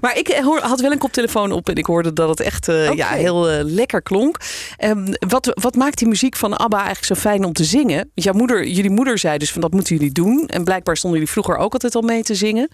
Maar 0.01 0.17
ik 0.17 0.27
hoor, 0.27 0.59
had 0.59 0.79
wel 0.79 0.91
een 0.91 0.97
koptelefoon 0.97 1.51
op 1.51 1.69
en 1.69 1.75
ik 1.75 1.85
hoorde 1.85 2.13
dat 2.13 2.29
het 2.29 2.39
echt 2.39 2.67
eh, 2.67 2.91
ja, 2.93 3.07
heel 3.07 3.49
eh, 3.49 3.59
lekker 3.63 4.01
klonk. 4.01 4.37
Ehm, 4.77 5.13
wat, 5.27 5.51
wat 5.61 5.75
maakt 5.75 5.97
die 5.97 6.07
muziek 6.07 6.35
van 6.35 6.57
ABBA 6.57 6.77
eigenlijk 6.77 7.05
zo 7.05 7.15
fijn 7.29 7.43
om 7.45 7.53
te 7.53 7.63
zingen? 7.63 7.95
Want 7.95 8.09
jouw 8.23 8.33
moeder, 8.33 8.67
jullie 8.67 8.89
moeder 8.91 9.17
zei 9.17 9.37
dus 9.37 9.51
van 9.51 9.61
dat 9.61 9.71
moeten 9.71 9.95
jullie 9.95 10.11
doen. 10.11 10.47
En 10.47 10.63
blijkbaar 10.63 10.97
stonden 10.97 11.19
jullie 11.19 11.33
vroeger 11.33 11.57
ook 11.57 11.73
altijd 11.73 11.95
al 11.95 12.01
mee 12.01 12.23
te 12.23 12.35
zingen. 12.35 12.67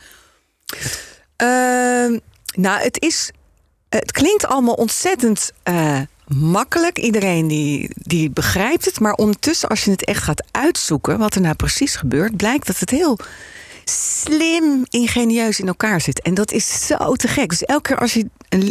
Ehm, 1.36 2.18
nou, 2.56 2.82
het 2.82 3.02
is. 3.02 3.32
Het 4.00 4.12
klinkt 4.12 4.46
allemaal 4.46 4.74
ontzettend 4.74 5.52
eh, 5.64 6.00
makkelijk. 6.28 6.98
Iedereen 7.00 7.48
die, 7.48 7.90
die 7.94 8.30
begrijpt 8.30 8.86
het. 8.86 9.00
Maar 9.00 9.14
ondertussen, 9.14 9.70
als 9.70 9.84
je 9.84 9.92
het 9.92 10.06
echt 10.06 10.24
gaat 10.24 10.44
uitzoeken, 10.52 11.18
wat 11.18 11.36
er 11.36 11.42
nou 11.42 11.56
precies 11.56 11.96
gebeurt, 11.96 12.38
blijkt 12.38 12.68
dat 12.68 12.80
het 12.80 12.90
heel 12.90 13.20
slim, 13.86 14.86
ingenieus 14.90 15.60
in 15.60 15.68
elkaar 15.68 16.02
zit. 16.02 16.22
En 16.22 16.34
dat 16.34 16.52
is 16.52 16.86
zo 16.88 17.14
te 17.14 17.28
gek. 17.28 17.50
Dus 17.50 17.64
elke 17.64 17.82
keer 17.82 17.98
als 18.00 18.14
je 18.14 18.26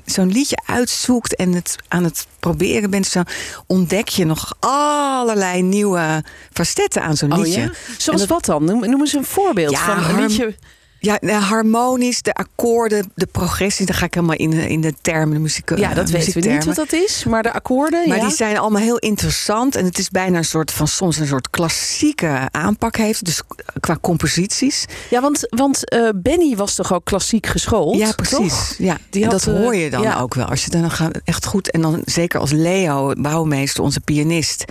zo'n 0.05 0.33
liedje 0.33 0.59
uitzoekt 0.67 1.35
en 1.37 1.53
het 1.53 1.77
aan 1.89 2.05
het 2.05 2.27
proberen 2.39 2.91
bent, 2.91 3.07
zo 3.07 3.23
ontdek 3.67 4.09
je 4.09 4.25
nog 4.25 4.53
allerlei 4.61 5.63
nieuwe 5.63 6.25
facetten 6.53 7.03
aan 7.03 7.17
zo'n 7.17 7.35
liedje. 7.43 7.61
Oh, 7.61 7.67
ja? 7.67 7.73
Zoals 7.99 8.21
dat- 8.21 8.29
wat 8.29 8.45
dan? 8.45 8.65
Noem, 8.65 8.91
noem 8.91 9.01
eens 9.01 9.13
een 9.13 9.25
voorbeeld 9.25 9.71
Ja, 9.73 9.85
van 10.05 10.05
een 10.17 10.21
liedje. 10.27 10.55
Ja, 11.01 11.19
harmonisch, 11.39 12.23
de 12.23 12.35
akkoorden, 12.35 13.13
de 13.15 13.27
progressie. 13.27 13.87
Dan 13.87 13.95
ga 13.95 14.05
ik 14.05 14.15
helemaal 14.15 14.37
in 14.37 14.51
de, 14.51 14.69
in 14.69 14.81
de 14.81 14.95
termen, 15.01 15.35
de 15.35 15.41
muziek. 15.41 15.79
Ja, 15.79 15.95
dat 15.95 16.11
weten 16.11 16.43
we 16.43 16.49
niet 16.49 16.65
wat 16.65 16.75
dat 16.75 16.93
is. 16.93 17.25
Maar 17.25 17.43
de 17.43 17.53
akkoorden, 17.53 18.09
Maar 18.09 18.17
ja. 18.17 18.27
die 18.27 18.37
zijn 18.37 18.59
allemaal 18.59 18.83
heel 18.83 18.99
interessant. 18.99 19.77
En 19.77 19.85
het 19.85 19.99
is 19.99 20.09
bijna 20.09 20.39
een 20.39 20.45
soort 20.45 20.71
van 20.71 20.89
soms 20.89 21.19
een 21.19 21.27
soort 21.27 21.51
klassieke 21.51 22.49
aanpak 22.51 22.97
heeft. 22.97 23.25
Dus 23.25 23.43
qua 23.81 23.99
composities. 24.01 24.85
Ja, 25.11 25.21
want, 25.21 25.47
want 25.49 25.89
eh, 25.89 26.09
Benny 26.15 26.57
was 26.57 26.75
toch 26.75 26.93
ook 26.93 27.05
klassiek 27.05 27.47
geschoold? 27.47 27.97
ja, 27.97 28.13
precies. 28.13 28.69
toch? 28.69 28.75
Ja, 28.79 28.99
Die 29.11 29.23
had, 29.23 29.33
dat 29.33 29.47
eh, 29.47 29.61
hoor 29.61 29.75
je 29.75 29.91
dan 29.91 30.03
ja. 30.03 30.21
ook 30.21 30.35
wel. 30.35 30.47
Als 30.47 30.65
je 30.65 30.71
dan 30.71 30.91
gaat 30.91 31.21
echt 31.25 31.45
goed. 31.45 31.71
En 31.71 31.81
dan 31.81 32.03
zeker 32.05 32.41
als 32.41 32.51
Leo, 32.51 33.13
bouwmeester, 33.17 33.83
onze 33.83 34.01
pianist. 34.01 34.65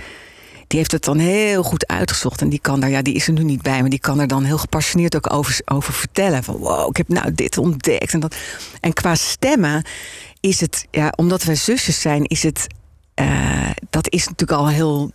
Die 0.70 0.80
heeft 0.80 0.92
het 0.92 1.04
dan 1.04 1.18
heel 1.18 1.64
goed 1.64 1.88
uitgezocht. 1.88 2.42
En 2.42 2.50
die 2.50 2.60
kan 2.60 2.80
daar, 2.80 2.90
ja, 2.90 3.02
die 3.02 3.14
is 3.14 3.28
er 3.28 3.34
nu 3.34 3.44
niet 3.44 3.62
bij, 3.62 3.82
maar 3.82 3.90
die 3.90 4.00
kan 4.00 4.20
er 4.20 4.28
dan 4.28 4.44
heel 4.44 4.58
gepassioneerd 4.58 5.16
ook 5.16 5.34
over, 5.34 5.62
over 5.66 5.94
vertellen. 5.94 6.44
Van 6.44 6.56
wow, 6.56 6.90
ik 6.90 6.98
heb 6.98 7.08
nou 7.08 7.34
dit 7.34 7.58
ontdekt. 7.58 8.14
En, 8.14 8.20
dat. 8.20 8.36
en 8.80 8.94
qua 8.94 9.16
stemmen 9.16 9.86
is 10.40 10.62
het, 10.62 10.88
ja, 10.92 11.14
omdat 11.16 11.44
wij 11.44 11.56
zusjes 11.56 12.02
zijn, 12.02 12.24
is 12.24 12.44
het, 12.44 12.68
eh, 13.14 13.70
dat 13.90 14.10
is 14.10 14.28
natuurlijk 14.28 14.60
al 14.60 14.68
heel, 14.68 15.12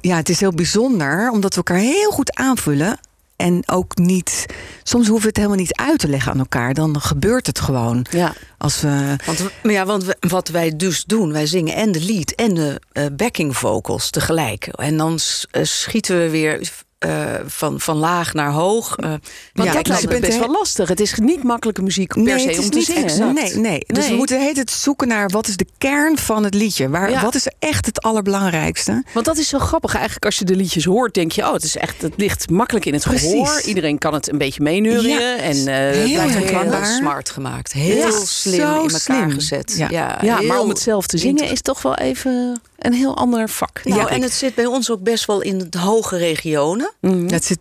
ja, 0.00 0.16
het 0.16 0.28
is 0.28 0.40
heel 0.40 0.52
bijzonder, 0.52 1.30
omdat 1.30 1.50
we 1.50 1.56
elkaar 1.56 1.78
heel 1.78 2.10
goed 2.10 2.34
aanvullen. 2.34 2.98
En 3.36 3.62
ook 3.66 3.96
niet, 3.96 4.46
soms 4.82 5.06
hoeven 5.06 5.22
we 5.22 5.28
het 5.28 5.36
helemaal 5.36 5.56
niet 5.58 5.74
uit 5.76 5.98
te 5.98 6.08
leggen 6.08 6.32
aan 6.32 6.38
elkaar. 6.38 6.74
Dan 6.74 7.00
gebeurt 7.00 7.46
het 7.46 7.60
gewoon. 7.60 8.06
Ja. 8.10 8.32
Als 8.58 8.80
we, 8.80 9.16
Want, 9.26 9.40
maar 9.62 9.72
ja, 9.72 9.84
want 9.86 10.04
we- 10.04 10.16
wat 10.20 10.48
wij 10.48 10.76
dus 10.76 11.04
doen, 11.04 11.32
wij 11.32 11.46
zingen 11.46 11.74
en 11.74 11.92
de 11.92 12.04
lead 12.04 12.30
en 12.30 12.54
de 12.54 12.80
eh, 12.92 13.04
backing 13.16 13.56
vocals 13.56 14.10
tegelijk. 14.10 14.66
En 14.66 14.96
dan 14.96 15.18
eh, 15.50 15.62
schieten 15.64 16.18
we 16.18 16.30
weer 16.30 16.70
eh, 17.06 17.40
van, 17.46 17.80
van 17.80 17.96
laag 17.96 18.32
naar 18.34 18.50
hoog. 18.50 18.96
eh. 18.96 19.08
Want 19.08 19.68
Ja, 19.68 19.74
dat 19.74 19.86
lijkt 19.86 20.02
je 20.02 20.06
me 20.08 20.12
bent 20.12 20.26
best 20.26 20.38
wel 20.38 20.50
lastig. 20.50 20.88
Het 20.88 21.00
is 21.00 21.14
niet 21.14 21.42
makkelijke 21.42 21.82
muziek 21.82 22.12
per 22.12 22.22
nee, 22.22 22.38
se 22.38 22.46
het 22.48 22.56
is 22.58 22.64
om 22.64 22.70
te 22.70 22.76
niet 22.76 22.86
zingen. 22.86 23.02
exact. 23.02 23.32
Nee, 23.34 23.54
nee. 23.56 23.82
Dus 23.86 24.08
we 24.08 24.14
moeten 24.14 24.40
hele 24.40 24.54
tijd 24.54 24.70
zoeken 24.70 25.08
naar 25.08 25.28
wat 25.28 25.46
is 25.48 25.56
de 25.56 25.66
kern 25.78 26.18
van 26.18 26.44
het 26.44 26.54
liedje. 26.54 26.88
Waar, 26.88 27.10
Ja. 27.10 27.22
Wat 27.22 27.34
is 27.34 27.46
echt 27.58 27.86
het 27.86 28.02
allerbelangrijkste? 28.02 29.04
Want 29.12 29.26
dat 29.26 29.36
is 29.36 29.48
zo 29.48 29.58
grappig. 29.58 29.94
Eigenlijk 29.94 30.24
als 30.24 30.38
je 30.38 30.44
de 30.44 30.56
liedjes 30.56 30.84
hoort, 30.84 31.14
denk 31.14 31.32
je... 31.32 31.42
oh, 31.42 31.52
het, 31.52 31.62
is 31.64 31.76
echt, 31.76 32.02
het 32.02 32.12
ligt 32.16 32.50
makkelijk 32.50 32.84
in 32.86 32.94
het 32.94 33.02
Precies. 33.02 33.30
gehoor. 33.30 33.60
Iedereen 33.64 33.98
kan 33.98 34.14
het 34.14 34.32
een 34.32 34.38
beetje 34.38 34.62
meeneurien. 34.62 35.18
Ja, 35.20 35.36
en, 35.36 35.56
eh, 35.56 35.74
heel 35.74 36.20
het 36.20 36.44
blijft 36.68 36.86
Heel 36.88 36.96
smart 36.96 37.30
gemaakt. 37.30 37.72
Heel 37.72 37.96
Ja, 37.96 38.10
slim 38.24 38.60
in 38.60 38.66
elkaar 38.66 38.98
slim. 38.98 39.30
gezet. 39.30 39.74
Ja. 39.76 39.88
Ja, 39.90 40.18
Ja, 40.22 40.40
maar 40.42 40.60
om 40.60 40.68
het 40.68 40.78
zelf 40.80 41.06
te 41.06 41.18
zingen 41.18 41.50
is 41.50 41.60
toch 41.62 41.82
wel 41.82 41.94
even 41.94 42.60
een 42.78 42.92
heel 42.92 43.16
ander 43.16 43.48
vak. 43.48 43.80
Nou, 43.84 43.96
denk 43.98 44.10
en 44.10 44.22
het 44.22 44.32
zit 44.32 44.54
bij 44.54 44.66
ons 44.66 44.90
ook 44.90 45.02
best 45.02 45.24
wel 45.24 45.40
in 45.40 45.66
de 45.70 45.78
hoge 45.78 46.16
regionen. 46.16 46.92
Mhm. 47.00 47.28
Het 47.32 47.44
zit 47.44 47.58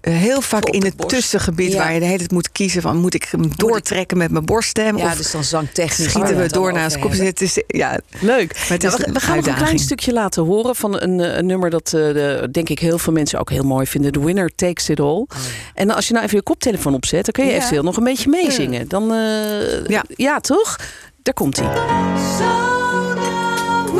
heel 0.00 0.40
vaak 0.40 0.64
in 0.68 0.84
het 0.84 0.96
borst. 0.96 1.16
tussengebied 1.16 1.72
Ja. 1.72 1.78
waar 1.78 1.92
je 1.92 1.98
de 2.00 2.04
hele 2.04 2.18
tijd 2.18 2.32
moet 2.32 2.52
kiezen 2.52 2.82
van 2.82 2.96
moet 2.96 3.14
ik 3.14 3.24
hem 3.30 3.56
doortrekken 3.56 4.18
met 4.18 4.30
mijn 4.30 4.44
borststem 4.44 4.96
Ja, 4.96 5.04
of 5.06 5.16
dus 5.16 5.30
dan 5.30 5.44
zangtechnisch. 5.44 6.10
schieten 6.10 6.36
we 6.36 6.42
het 6.42 6.52
door 6.52 6.72
naar 6.72 6.78
over 6.78 6.90
zijn 6.90 7.02
kop. 7.02 7.10
hebben. 7.10 7.28
Het 7.28 7.40
is, 7.40 7.62
ja, 7.66 8.00
Leuk. 8.20 8.52
het 8.68 8.82
Nou, 8.82 8.96
we, 9.12 9.20
gaan 9.20 9.36
nog 9.36 9.46
een 9.46 9.54
klein 9.54 9.78
stukje 9.78 10.12
laten 10.12 10.42
horen 10.44 10.76
van 10.76 11.00
een, 11.02 11.20
eh, 11.20 11.36
een 11.36 11.46
nummer 11.46 11.70
dat 11.70 11.86
eh, 11.86 11.92
de, 11.92 12.48
denk 12.52 12.68
ik 12.68 12.78
heel 12.78 12.98
veel 12.98 13.12
mensen 13.12 13.38
ook 13.38 13.50
heel 13.50 13.64
mooi 13.64 13.86
vinden. 13.86 14.12
The 14.12 14.24
Winner 14.24 14.50
Takes 14.54 14.88
It 14.88 15.00
All. 15.00 15.26
En 15.74 15.90
als 15.90 16.06
je 16.06 16.12
nou 16.12 16.24
even 16.24 16.36
je 16.36 16.42
koptelefoon 16.42 16.94
opzet, 16.94 17.24
dan 17.24 17.32
kun 17.32 17.44
je 17.44 17.50
Ja. 17.50 17.56
eventueel 17.56 17.82
nog 17.82 17.96
een 17.96 18.04
beetje 18.04 18.28
meezingen. 18.28 18.88
Dan, 18.88 19.12
eh, 19.12 19.86
Ja. 19.86 20.04
ja, 20.08 20.40
toch? 20.40 20.76
Daar 21.22 21.34
komt 21.34 21.56
hij. 21.60 21.74
So 22.38 23.94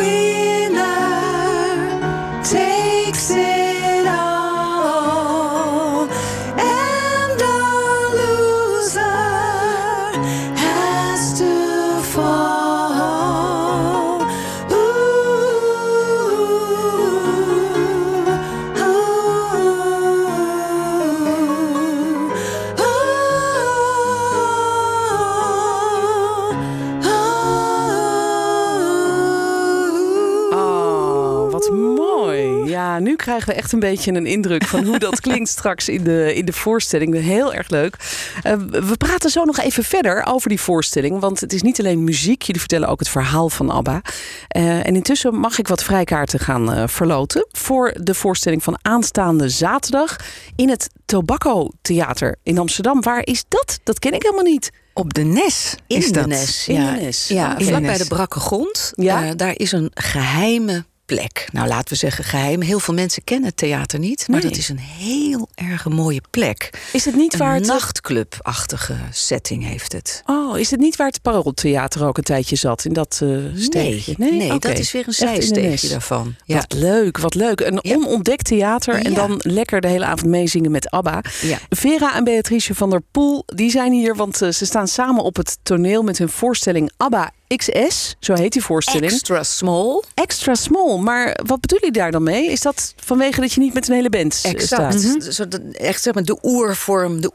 Ja, 32.96 33.02
nu 33.02 33.16
krijgen 33.16 33.48
we 33.48 33.54
echt 33.54 33.72
een 33.72 33.80
beetje 33.80 34.12
een 34.12 34.26
indruk 34.26 34.64
van 34.64 34.84
hoe 34.84 34.98
dat 34.98 35.20
klinkt 35.20 35.48
straks 35.48 35.88
in 35.88 36.04
de, 36.04 36.34
in 36.34 36.44
de 36.44 36.52
voorstelling. 36.52 37.14
Heel 37.14 37.54
erg 37.54 37.68
leuk. 37.68 37.96
Eh, 38.42 38.52
we 38.70 38.96
praten 38.96 39.30
zo 39.30 39.44
nog 39.44 39.58
even 39.58 39.84
verder 39.84 40.24
over 40.26 40.48
die 40.48 40.60
voorstelling. 40.60 41.20
Want 41.20 41.40
het 41.40 41.52
is 41.52 41.62
niet 41.62 41.78
alleen 41.78 42.04
muziek. 42.04 42.42
Jullie 42.42 42.60
vertellen 42.60 42.88
ook 42.88 42.98
het 42.98 43.08
verhaal 43.08 43.48
van 43.48 43.70
ABBA. 43.70 44.00
Eh, 44.48 44.86
en 44.86 44.94
intussen 44.94 45.34
mag 45.34 45.58
ik 45.58 45.68
wat 45.68 45.82
vrijkaarten 45.82 46.38
gaan 46.38 46.72
eh, 46.72 46.88
verloten. 46.88 47.46
Voor 47.52 47.94
de 48.00 48.14
voorstelling 48.14 48.62
van 48.62 48.78
aanstaande 48.82 49.48
zaterdag. 49.48 50.16
In 50.56 50.68
het 50.68 50.88
Tobacco 51.04 51.70
Theater 51.82 52.36
in 52.42 52.58
Amsterdam. 52.58 53.00
Waar 53.00 53.26
is 53.26 53.44
dat? 53.48 53.78
Dat 53.82 53.98
ken 53.98 54.12
ik 54.12 54.22
helemaal 54.22 54.44
niet. 54.44 54.70
Op 54.94 55.14
de 55.14 55.22
Nes 55.22 55.76
In 55.86 55.96
is 55.96 56.06
de 56.06 56.12
dat. 56.12 56.26
Nes. 56.26 56.68
In 56.68 56.74
ja. 56.74 56.94
de 56.94 57.00
Nes. 57.00 57.28
Ja, 57.28 57.46
vlak 57.46 57.58
de 57.58 57.70
bij 57.70 57.80
Nes. 57.80 57.98
de 57.98 58.06
brakke 58.06 58.40
grond. 58.40 58.92
Ja. 58.94 59.24
Eh, 59.24 59.30
daar 59.36 59.58
is 59.58 59.72
een 59.72 59.90
geheime 59.94 60.84
plek. 61.06 61.48
Nou, 61.52 61.68
laten 61.68 61.88
we 61.88 61.94
zeggen 61.94 62.24
geheim. 62.24 62.60
Heel 62.62 62.78
veel 62.80 62.94
mensen 62.94 63.24
kennen 63.24 63.48
het 63.48 63.56
theater 63.56 63.98
niet. 63.98 64.28
Maar 64.28 64.40
Nee. 64.40 64.48
dat 64.50 64.58
is 64.58 64.68
een 64.68 64.78
heel 64.78 65.48
erg 65.54 65.88
mooie 65.88 66.20
plek. 66.30 66.70
Is 66.92 67.04
het 67.04 67.14
niet 67.16 67.36
waar 67.36 67.54
Een 67.54 67.58
het... 67.60 67.66
nachtclubachtige 67.66 68.94
setting 69.10 69.64
heeft 69.64 69.92
het. 69.92 70.22
Oh, 70.26 70.58
is 70.58 70.70
het 70.70 70.80
niet 70.80 70.96
waar 70.96 71.06
het 71.06 71.22
Parooltheater 71.22 72.06
ook 72.06 72.16
een 72.18 72.24
tijdje 72.24 72.56
zat? 72.56 72.84
In 72.84 72.92
dat 72.92 73.20
eh 73.22 73.28
steegje? 73.54 74.14
nee, 74.18 74.52
Oké. 74.54 74.68
dat 74.68 74.78
is 74.78 74.92
weer 74.92 75.06
een 75.06 75.12
zijsteegje 75.12 75.88
daarvan. 75.88 76.34
Ja. 76.44 76.56
Wat 76.56 76.72
leuk, 76.72 77.18
wat 77.18 77.34
leuk. 77.34 77.60
Een 77.60 77.78
Ja. 77.82 77.94
onontdekt 77.96 78.44
theater 78.44 78.94
en 78.94 79.10
Ja. 79.10 79.16
dan 79.16 79.40
lekker 79.42 79.80
de 79.80 79.88
hele 79.88 80.04
avond 80.04 80.26
meezingen 80.30 80.70
met 80.70 80.90
ABBA. 80.90 81.20
Vera 81.68 82.14
en 82.14 82.24
Beatrice 82.24 82.74
van 82.74 82.90
der 82.90 83.02
Poel, 83.10 83.42
die 83.46 83.70
zijn 83.70 83.92
hier, 83.92 84.16
want 84.16 84.42
eh, 84.42 84.50
ze 84.50 84.64
staan 84.66 84.88
samen 84.88 85.22
op 85.24 85.36
het 85.36 85.58
toneel 85.62 86.02
met 86.02 86.18
hun 86.18 86.28
voorstelling 86.28 86.90
ABBA 86.96 87.30
XS. 87.56 88.16
Zo 88.20 88.34
heet 88.34 88.52
die 88.52 88.62
voorstelling. 88.62 89.12
Extra 89.12 89.42
small. 89.42 90.02
Extra 90.14 90.54
small. 90.54 90.98
Maar 90.98 91.38
wat 91.46 91.60
bedoel 91.60 91.78
je 91.84 91.90
daar 91.90 92.10
dan 92.10 92.22
mee? 92.22 92.50
Is 92.50 92.60
dat 92.60 92.94
vanwege 92.96 93.40
dat 93.40 93.52
je 93.52 93.60
niet 93.60 93.74
met 93.74 93.88
een 93.88 93.94
hele 93.94 94.10
band 94.10 94.40
Exact. 94.42 94.62
staat? 95.00 95.34
Zo 95.34 95.48
de- 95.48 95.70
echt 95.72 96.02
zeg 96.02 96.14
maar 96.14 96.22
de 96.22 96.38
oervorm, 96.42 97.20
de 97.20 97.30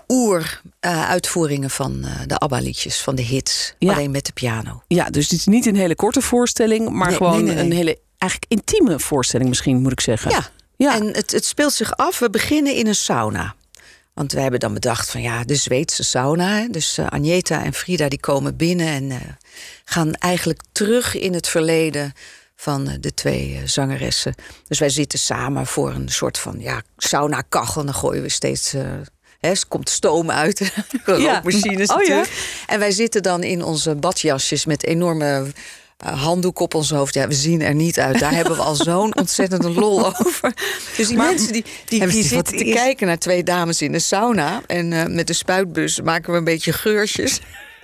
oer-uitvoeringen 0.79 1.69
van 1.69 2.03
eh, 2.03 2.11
de 2.27 2.37
ABBA-liedjes, 2.37 3.01
van 3.01 3.15
de 3.15 3.21
hits. 3.21 3.73
Ja. 3.79 3.93
Alleen 3.93 4.11
met 4.11 4.25
de 4.25 4.31
piano. 4.33 4.81
Ja, 4.87 5.09
dus 5.09 5.23
het 5.29 5.39
is 5.39 5.45
niet 5.45 5.65
een 5.65 5.75
hele 5.75 5.95
korte 5.95 6.21
voorstelling, 6.21 6.89
maar 6.89 7.07
Nee, 7.07 7.15
gewoon 7.17 7.31
nee, 7.33 7.43
nee, 7.43 7.53
nee. 7.55 7.63
een 7.63 7.71
hele 7.71 7.97
eigenlijk 8.17 8.51
intieme 8.51 8.99
voorstelling 8.99 9.49
misschien, 9.49 9.81
moet 9.81 9.91
ik 9.91 9.99
zeggen. 10.01 10.31
Ja. 10.31 10.49
Ja. 10.77 10.95
En 10.95 11.07
het, 11.07 11.31
het 11.31 11.45
speelt 11.45 11.73
zich 11.73 11.95
af. 11.97 12.19
We 12.19 12.29
beginnen 12.29 12.75
in 12.75 12.87
een 12.87 12.95
sauna. 12.95 13.55
Want 14.13 14.31
wij 14.31 14.41
hebben 14.41 14.59
dan 14.59 14.73
bedacht 14.73 15.09
van 15.09 15.21
ja, 15.21 15.43
de 15.43 15.55
Zweedse 15.55 16.03
sauna. 16.03 16.67
Dus 16.67 16.97
eh, 16.97 17.07
Agneta 17.07 17.63
en 17.63 17.73
Frida 17.73 18.09
die 18.09 18.19
komen 18.19 18.55
binnen 18.55 18.87
en 18.87 19.11
eh, 19.11 19.17
gaan 19.85 20.13
eigenlijk 20.13 20.61
terug 20.71 21.15
in 21.15 21.33
het 21.33 21.47
verleden 21.47 22.13
van 22.55 22.87
eh, 22.87 22.95
de 22.99 23.13
twee 23.13 23.61
zangeressen. 23.65 24.35
Dus 24.67 24.79
wij 24.79 24.89
zitten 24.89 25.19
samen 25.19 25.65
voor 25.67 25.89
een 25.93 26.09
soort 26.09 26.37
van 26.37 26.55
ja, 26.59 26.81
sauna-kachel. 26.97 27.79
En 27.79 27.85
dan 27.85 27.95
gooien 27.95 28.21
we 28.21 28.29
steeds. 28.29 28.73
eh, 28.73 28.83
Hè, 29.39 29.49
er 29.49 29.63
komt 29.67 29.89
stoom 29.89 30.31
uit, 30.31 30.59
Ja. 31.05 31.13
rookmachines 31.15 31.89
Oh 31.89 32.03
ja? 32.03 32.23
En 32.67 32.79
wij 32.79 32.91
zitten 32.91 33.23
dan 33.23 33.43
in 33.43 33.63
onze 33.63 33.95
badjasjes 33.95 34.65
met 34.65 34.83
enorme 34.85 35.45
eh, 36.03 36.21
handdoek 36.23 36.59
op 36.59 36.73
ons 36.73 36.89
hoofd. 36.91 37.13
Ja, 37.13 37.27
we 37.27 37.33
zien 37.33 37.61
er 37.61 37.75
niet 37.75 37.99
uit. 37.99 38.19
Daar 38.19 38.33
hebben 38.33 38.55
we 38.55 38.61
al 38.61 38.75
zo'n 38.75 39.15
ontzettende 39.17 39.69
lol 39.69 40.05
over. 40.19 40.53
Dus 40.97 41.07
die 41.07 41.17
mensen 41.17 41.51
die, 41.53 41.65
die, 41.85 42.23
zitten 42.23 42.57
te 42.57 42.63
is- 42.65 42.73
kijken 42.75 43.07
naar 43.07 43.17
twee 43.17 43.43
dames 43.43 43.81
in 43.81 43.91
de 43.91 43.99
sauna. 43.99 44.61
En 44.67 44.93
eh, 44.93 45.05
met 45.05 45.27
de 45.27 45.33
spuitbus 45.33 46.01
maken 46.01 46.31
we 46.31 46.37
een 46.37 46.43
beetje 46.43 46.73
geurtjes. 46.73 47.39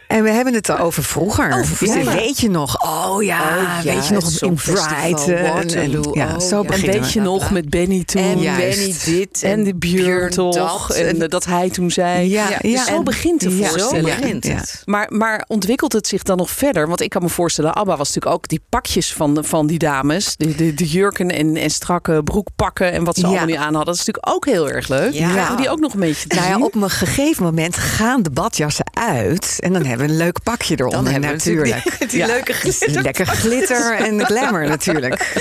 En 0.08 0.24
we 0.24 0.30
hebben 0.30 0.54
het 0.54 0.72
over 0.78 1.04
vroeger. 1.04 1.54
Over 1.54 1.76
vroeger. 1.76 2.04
Dus 2.04 2.14
weet 2.14 2.40
je 2.40 2.50
nog? 2.50 2.82
Oh 2.84 3.24
ja, 3.24 3.40
Oh 3.58 3.84
ja, 3.84 3.94
weet 3.94 4.08
je 4.08 4.14
nog 4.14 4.42
in 4.42 4.54
Brighton? 4.54 5.34
En- 5.34 6.02
ja, 6.14 6.34
Oh, 6.36 6.40
zo 6.40 6.64
ja. 6.64 6.70
En 6.70 6.82
weet 6.82 7.00
we. 7.00 7.10
je 7.14 7.22
nog 7.22 7.52
met 7.52 7.70
Benny 7.70 8.04
toen? 8.04 8.22
En 8.22 8.40
Juist. 8.40 8.78
Benny 8.78 8.96
dit. 9.18 9.44
En 9.44 9.64
de 9.64 9.76
Björn 9.76 10.30
toch? 10.32 10.56
dat. 10.88 10.96
En 10.98 11.22
eh, 11.22 11.28
dat 11.30 11.46
hij 11.46 11.70
toen 11.70 11.92
zei. 11.92 12.30
Ja, 12.30 12.48
dus 12.62 12.86
Zo 12.86 12.96
en- 12.96 13.04
begint 13.04 13.42
de 13.42 13.58
ja, 13.58 13.68
Zo 13.70 13.78
voorstelling. 13.78 14.16
begint 14.20 14.46
Ja. 14.46 14.56
het. 14.56 14.82
Maar, 14.86 15.06
maar 15.10 15.46
ontwikkelt 15.48 15.94
het 15.94 16.08
zich 16.08 16.24
dan 16.24 16.38
nog 16.38 16.50
verder? 16.50 16.88
Want 16.88 17.02
ik 17.02 17.10
kan 17.10 17.22
me 17.22 17.30
voorstellen, 17.30 17.74
ABBA 17.74 17.98
was 17.98 18.08
natuurlijk 18.08 18.36
ook 18.36 18.48
die 18.48 18.62
pakjes 18.70 19.14
van, 19.14 19.38
van 19.42 19.68
die 19.68 19.80
dames. 19.80 20.36
De, 20.36 20.56
de, 20.56 20.74
de 20.74 20.86
jurken 20.88 21.30
en, 21.32 21.56
en 21.56 21.70
strakke 21.70 22.22
broekpakken 22.24 22.92
en 22.92 23.04
wat 23.04 23.16
ze 23.16 23.22
Ja. 23.22 23.28
allemaal 23.28 23.46
niet 23.46 23.56
aan 23.56 23.64
hadden. 23.64 23.86
Dat 23.86 23.96
is 23.96 24.06
natuurlijk 24.06 24.36
ook 24.36 24.46
heel 24.46 24.70
erg 24.70 24.88
leuk. 24.88 25.14
Ja. 25.14 25.30
Krijgen 25.32 25.58
die 25.58 25.70
ook 25.70 25.80
nog 25.80 25.94
een 25.94 26.00
beetje 26.00 26.28
te 26.28 26.36
Nou 26.36 26.48
ja, 26.48 26.54
zien? 26.54 26.64
op 26.64 26.76
een 26.76 26.90
gegeven 26.90 27.44
moment 27.44 27.78
gaan 27.78 28.22
de 28.24 28.30
badjassen 28.32 28.86
uit. 28.94 29.56
En 29.60 29.74
dan 29.74 29.82
hebben 29.86 29.96
een 30.00 30.18
leuk 30.18 30.38
pakje 30.44 30.75
eronder 30.80 31.20
natuurlijk. 31.20 31.98
die, 32.00 32.08
die 32.08 32.18
Ja. 32.18 32.25
leuke 32.25 32.54
glitter. 32.54 33.01
Lekker 33.01 33.25
glitter 33.25 33.96
en 33.96 34.25
glamour 34.25 34.68
natuurlijk. 34.75 35.36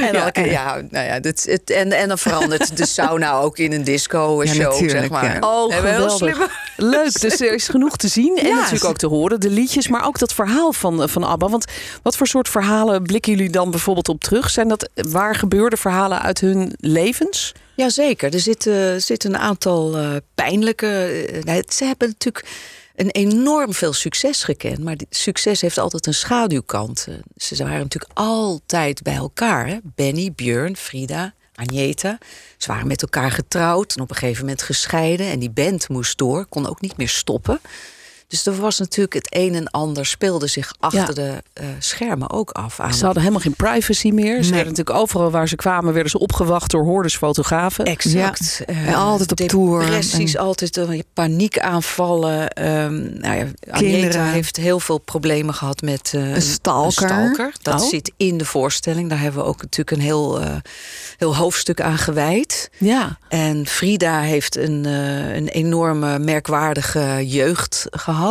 En, 0.00 0.12
Ja, 0.12 0.32
en- 0.32 0.50
ja, 0.50 0.80
nou 0.90 1.06
ja, 1.06 1.20
dit, 1.20 1.44
het, 1.48 1.70
en, 1.70 1.92
en 1.92 2.08
dan 2.08 2.18
verandert 2.18 2.76
de 2.76 2.86
sauna 2.86 3.32
ook 3.38 3.58
in 3.58 3.72
een 3.72 3.84
disco 3.84 4.42
Ja, 4.44 4.52
zeg 4.88 5.08
maar. 5.08 5.24
ja. 5.24 5.38
Oh, 5.40 5.70
heel 5.70 5.78
geweldig. 5.78 6.16
slimme- 6.16 6.48
Leuk, 6.76 7.20
dus 7.20 7.40
er 7.40 7.52
is 7.52 7.68
genoeg 7.68 7.96
te 7.96 8.08
zien. 8.08 8.36
En 8.38 8.46
Ja, 8.46 8.54
natuurlijk 8.54 8.84
ook 8.84 8.96
te 8.96 9.06
horen. 9.06 9.40
De 9.40 9.50
liedjes, 9.50 9.88
maar 9.88 10.06
ook 10.06 10.18
dat 10.18 10.34
verhaal 10.34 10.72
van, 10.72 11.08
van 11.08 11.24
ABBA. 11.24 11.48
Want 11.48 11.64
wat 12.02 12.16
voor 12.16 12.26
soort 12.26 12.48
verhalen 12.48 13.02
blikken 13.02 13.32
jullie 13.32 13.50
dan 13.50 13.70
bijvoorbeeld 13.70 14.08
op 14.08 14.20
terug? 14.20 14.50
Zijn 14.50 14.68
dat 14.68 14.88
waar 14.94 15.34
gebeurde 15.34 15.76
verhalen 15.76 16.22
uit 16.22 16.40
hun 16.40 16.72
levens? 16.80 17.52
Jazeker, 17.74 18.34
er 18.34 18.40
zitten, 18.40 19.02
zitten 19.02 19.34
een 19.34 19.40
aantal 19.40 19.96
eh, 19.96 20.08
pijnlijke... 20.34 20.86
eh, 21.32 21.42
nou, 21.42 21.62
ze 21.68 21.84
hebben 21.84 22.08
natuurlijk 22.08 22.44
een 22.96 23.10
enorm 23.10 23.72
veel 23.74 23.92
succes 23.92 24.44
gekend. 24.44 24.78
Maar 24.78 24.96
succes 25.10 25.60
heeft 25.60 25.78
altijd 25.78 26.06
een 26.06 26.14
schaduwkant. 26.14 27.06
Eh, 27.08 27.14
Ze 27.36 27.56
waren 27.64 27.78
natuurlijk 27.78 28.18
altijd 28.18 29.02
bij 29.02 29.14
elkaar. 29.14 29.80
Benny, 29.82 30.32
Björn, 30.32 30.76
Frida, 30.76 31.34
Agneta. 31.54 32.18
Ze 32.56 32.68
waren 32.68 32.86
met 32.86 33.02
elkaar 33.02 33.30
getrouwd 33.30 33.94
en 33.94 34.02
op 34.02 34.10
een 34.10 34.16
gegeven 34.16 34.40
moment 34.40 34.62
gescheiden. 34.62 35.26
En 35.26 35.38
die 35.38 35.50
band 35.50 35.88
moest 35.88 36.18
door, 36.18 36.46
kon 36.46 36.66
ook 36.68 36.80
niet 36.80 36.96
meer 36.96 37.08
stoppen. 37.08 37.60
Dus 38.44 38.54
er 38.54 38.60
was 38.60 38.78
natuurlijk 38.78 39.14
het 39.14 39.26
een 39.30 39.54
en 39.54 39.70
ander 39.70 40.06
speelde 40.06 40.46
zich 40.46 40.74
achter 40.80 41.00
Ja. 41.00 41.12
de 41.12 41.42
eh, 41.52 41.66
schermen 41.78 42.30
ook 42.30 42.50
af. 42.50 42.80
Aan 42.80 42.94
Ze 42.94 43.04
hadden 43.04 43.22
helemaal 43.22 43.42
geen 43.42 43.54
privacy 43.56 44.10
meer. 44.10 44.42
Ze 44.42 44.50
werden 44.52 44.68
natuurlijk 44.72 44.98
overal 44.98 45.30
waar 45.30 45.48
ze 45.48 45.56
kwamen, 45.56 45.92
werden 45.92 46.10
ze 46.10 46.18
opgewacht 46.18 46.70
door 46.70 46.84
hordes 46.84 47.16
fotografen. 47.16 47.84
Exact. 47.84 48.62
En 48.66 48.94
altijd 48.94 49.30
op 49.30 49.48
tour. 49.48 49.80
Depressies, 49.80 50.34
En- 50.34 50.40
altijd 50.40 50.76
uh, 50.76 51.00
paniekaanvallen. 51.14 52.50
Ehm 52.50 53.18
nou 53.20 53.36
ja, 53.36 54.24
heeft 54.24 54.56
heel 54.56 54.80
veel 54.80 54.98
problemen 54.98 55.54
gehad 55.54 55.80
met 55.82 56.12
eh, 56.14 56.34
een 56.34 56.42
stalker. 56.42 57.52
Dat 57.62 57.82
Oh. 57.82 57.88
zit 57.88 58.12
in 58.16 58.38
de 58.38 58.44
voorstelling. 58.44 59.08
Daar 59.08 59.20
hebben 59.20 59.40
we 59.42 59.46
ook 59.48 59.60
natuurlijk 59.62 59.96
een 59.96 60.04
heel, 60.04 60.40
eh, 60.40 60.54
heel 61.16 61.36
hoofdstuk 61.36 61.80
aan 61.80 61.98
gewijd. 61.98 62.70
Ja, 62.78 63.18
En 63.28 63.66
Frida 63.66 64.20
heeft 64.20 64.56
een, 64.56 64.84
eh, 64.86 65.34
een 65.34 65.48
enorme 65.48 66.18
merkwaardige 66.18 67.26
jeugd 67.26 67.86
gehad. 67.90 68.25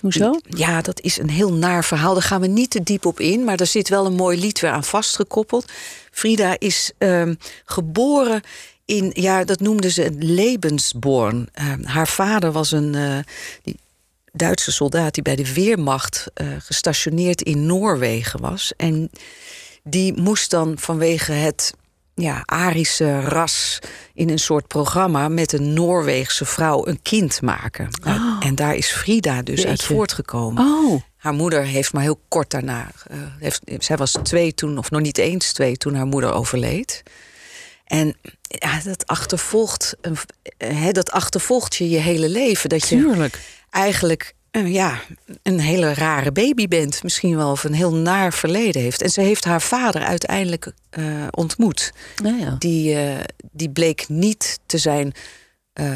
Hoezo? 0.00 0.40
Ja, 0.48 0.82
dat 0.82 1.00
is 1.00 1.18
een 1.18 1.30
heel 1.30 1.52
naar 1.52 1.84
verhaal. 1.84 2.14
Daar 2.14 2.22
gaan 2.22 2.40
we 2.40 2.46
niet 2.46 2.70
te 2.70 2.82
diep 2.82 3.06
op 3.06 3.20
in. 3.20 3.44
Maar 3.44 3.56
er 3.56 3.66
zit 3.66 3.88
wel 3.88 4.06
een 4.06 4.14
mooi 4.14 4.40
lied 4.40 4.60
weer 4.60 4.70
aan 4.70 4.84
vastgekoppeld. 4.84 5.72
Frida 6.10 6.56
is 6.58 6.92
ehm, 6.98 7.34
geboren 7.64 8.42
in, 8.84 9.10
ja, 9.14 9.44
dat 9.44 9.60
noemden 9.60 9.90
ze 9.90 10.04
een 10.04 10.34
levensborn. 10.34 11.48
Ehm, 11.52 11.84
haar 11.84 12.08
vader 12.08 12.52
was 12.52 12.72
een 12.72 12.94
eh, 12.94 13.18
die 13.62 13.76
Duitse 14.32 14.72
soldaat 14.72 15.14
die 15.14 15.22
bij 15.22 15.36
de 15.36 15.54
Weermacht 15.54 16.26
eh, 16.34 16.46
gestationeerd 16.58 17.42
in 17.42 17.66
Noorwegen 17.66 18.40
was. 18.40 18.72
En 18.76 19.10
die 19.82 20.20
moest 20.20 20.50
dan 20.50 20.78
vanwege 20.78 21.32
het 21.32 21.74
ja, 22.14 22.42
Arische 22.44 23.20
ras 23.20 23.78
in 24.14 24.30
een 24.30 24.38
soort 24.38 24.66
programma 24.66 25.28
met 25.28 25.52
een 25.52 25.72
Noorweegse 25.72 26.44
vrouw 26.44 26.86
een 26.86 27.02
kind 27.02 27.42
maken. 27.42 27.88
Nou, 28.04 28.20
En 28.42 28.54
daar 28.54 28.74
is 28.74 28.86
Frida 28.92 29.42
dus 29.42 29.66
uit 29.66 29.82
voortgekomen. 29.82 30.64
Oh, 30.64 31.00
Haar 31.16 31.32
moeder 31.32 31.62
heeft 31.64 31.92
maar 31.92 32.02
heel 32.02 32.20
kort 32.28 32.50
daarna. 32.50 32.90
eh, 33.06 33.18
heeft, 33.38 33.60
zij 33.78 33.96
was 33.96 34.16
twee 34.22 34.54
toen, 34.54 34.78
of 34.78 34.90
nog 34.90 35.00
niet 35.00 35.18
eens 35.18 35.52
twee, 35.52 35.76
toen 35.76 35.94
haar 35.94 36.06
moeder 36.06 36.32
overleed. 36.32 37.02
En 37.84 38.16
ja, 38.42 38.80
dat, 38.84 39.06
achtervolgt, 39.06 39.96
een- 40.00 40.16
eh, 40.56 40.76
hè, 40.80 40.90
dat 40.92 41.10
achtervolgt 41.10 41.76
je 41.76 41.88
je 41.88 41.98
hele 41.98 42.28
leven. 42.28 42.68
Dat 42.68 42.88
je 42.88 42.96
tuurlijk. 42.96 43.40
eigenlijk 43.70 44.34
eh, 44.50 44.72
ja, 44.72 45.00
een 45.42 45.60
hele 45.60 45.94
rare 45.94 46.32
baby 46.32 46.68
bent. 46.68 47.02
Misschien 47.02 47.36
wel 47.36 47.50
of 47.50 47.64
een 47.64 47.72
heel 47.72 47.94
naar 47.94 48.32
verleden 48.32 48.82
heeft. 48.82 49.02
En 49.02 49.10
ze 49.10 49.20
heeft 49.20 49.44
haar 49.44 49.62
vader 49.62 50.02
uiteindelijk 50.02 50.72
eh, 50.90 51.26
ontmoet. 51.30 51.92
Nou 52.22 52.38
ja. 52.38 52.56
Die, 52.58 52.94
eh, 52.94 53.24
die 53.52 53.70
bleek 53.70 54.08
niet 54.08 54.58
te 54.66 54.78
zijn 54.78 55.12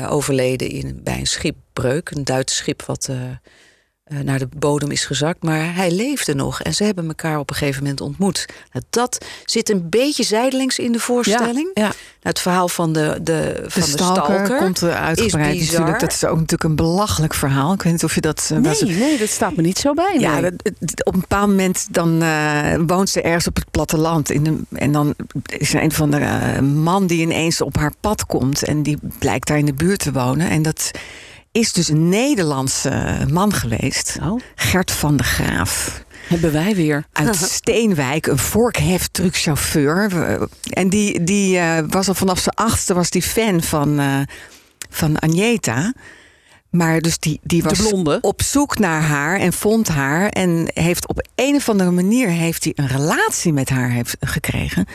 overleden 0.09 0.69
in, 0.69 1.01
bij 1.03 1.19
een 1.19 1.27
schipbreuk. 1.27 2.11
Een 2.11 2.25
Duits 2.25 2.57
schip 2.57 2.83
wat 2.83 3.11
naar 4.23 4.39
de 4.39 4.49
bodem 4.57 4.91
is 4.91 5.05
gezakt. 5.05 5.43
Maar 5.43 5.75
hij 5.75 5.91
leefde 5.91 6.35
nog 6.35 6.63
en 6.63 6.75
ze 6.75 6.85
hebben 6.85 7.07
elkaar 7.09 7.39
op 7.39 7.51
een 7.51 7.57
gegeven 7.57 7.83
moment 7.83 8.01
ontmoet. 8.01 8.47
Nou, 8.73 8.85
dat 8.91 9.25
zit 9.45 9.71
een 9.71 9.89
beetje 9.89 10.23
zijdelings 10.25 10.79
in 10.79 10.93
de 10.93 10.99
voorstelling. 10.99 11.71
Ja, 11.75 11.83
ja. 11.83 11.89
Nou, 11.89 11.95
het 12.21 12.41
verhaal 12.41 12.69
van 12.69 12.93
de, 12.93 13.19
de, 13.23 13.55
van 13.67 13.83
De 13.83 13.87
de 13.91 13.93
stalker, 13.93 14.25
stalker 14.25 14.57
komt 14.59 14.81
er 14.81 14.93
uitgebreid 14.93 15.57
is 15.57 15.71
natuurlijk. 15.71 16.01
Dat 16.01 16.13
is 16.13 16.25
ook 16.25 16.35
natuurlijk 16.35 16.65
een 16.65 16.77
belachelijk 16.77 17.35
verhaal. 17.35 17.73
Ik 17.73 17.83
weet 17.83 17.93
niet 17.93 18.05
of 18.05 18.15
je 18.15 18.21
dat... 18.21 18.51
eh, 18.53 18.59
was- 18.63 18.81
Nee, 18.81 18.97
nee, 18.97 19.19
dat 19.19 19.29
staat 19.29 19.57
me 19.57 19.63
niet 19.63 19.79
zo 19.79 19.93
bij. 19.95 20.17
Ja, 20.19 20.41
dat- 20.41 20.53
op 21.05 21.15
een 21.15 21.21
bepaald 21.21 21.49
moment 21.49 21.87
dan 21.91 22.23
eh, 22.23 22.75
woont 22.87 23.09
ze 23.09 23.21
ergens 23.23 23.47
op 23.47 23.57
het 23.57 23.71
platteland. 23.71 24.31
In 24.31 24.47
een, 24.47 24.67
en 24.73 24.93
dan 24.93 25.15
is 25.47 25.75
er 25.75 25.83
een 25.83 25.93
van 25.93 26.11
de 26.11 26.17
eh, 26.17 26.59
man 26.61 27.07
die 27.07 27.21
ineens 27.21 27.61
op 27.61 27.77
haar 27.77 27.93
pad 28.01 28.27
komt. 28.27 28.65
En 28.65 28.83
die 28.83 28.99
blijkt 29.19 29.47
daar 29.47 29.59
in 29.59 29.67
de 29.67 29.75
buurt 29.75 29.99
te 29.99 30.13
wonen. 30.13 30.49
En 30.51 30.63
dat 30.63 30.91
is 31.55 31.73
dus 31.73 31.89
een 31.89 32.09
Nederlandse 32.09 33.27
man 33.31 33.53
geweest. 33.53 34.19
Oh, 34.23 34.41
Gert 34.55 34.91
van 34.91 35.17
de 35.17 35.23
Graaf. 35.23 36.05
hebben 36.29 36.53
wij 36.53 36.75
weer. 36.75 37.05
Uit 37.13 37.37
Steenwijk, 37.61 38.27
een 38.27 38.39
vorkheftruckchauffeur. 38.39 40.11
En 40.63 40.89
die, 40.89 41.25
die 41.25 41.59
eh, 41.59 41.85
was 41.89 42.09
al 42.09 42.15
vanaf 42.15 42.39
zijn 42.39 42.55
achtste 42.55 42.95
was 42.95 43.11
die 43.11 43.23
fan 43.23 43.63
van, 43.63 43.99
eh 43.99 44.21
van 44.91 45.19
Agneta. 45.19 45.93
Maar 46.71 47.01
dus 47.01 47.19
die, 47.19 47.41
die 47.43 47.63
was 47.63 47.93
op 48.21 48.43
zoek 48.43 48.79
naar 48.79 49.03
haar 49.03 49.41
en 49.41 49.53
vond 49.53 49.89
haar. 49.89 50.29
En 50.29 50.71
heeft 50.75 51.09
op 51.09 51.27
een 51.35 51.55
of 51.55 51.69
andere 51.69 51.91
manier 51.91 52.29
heeft 52.29 52.65
hij 52.65 52.73
een 52.77 52.89
relatie 52.89 53.53
met 53.53 53.69
haar 53.69 53.91
heeft 53.91 54.17
gekregen. 54.21 54.87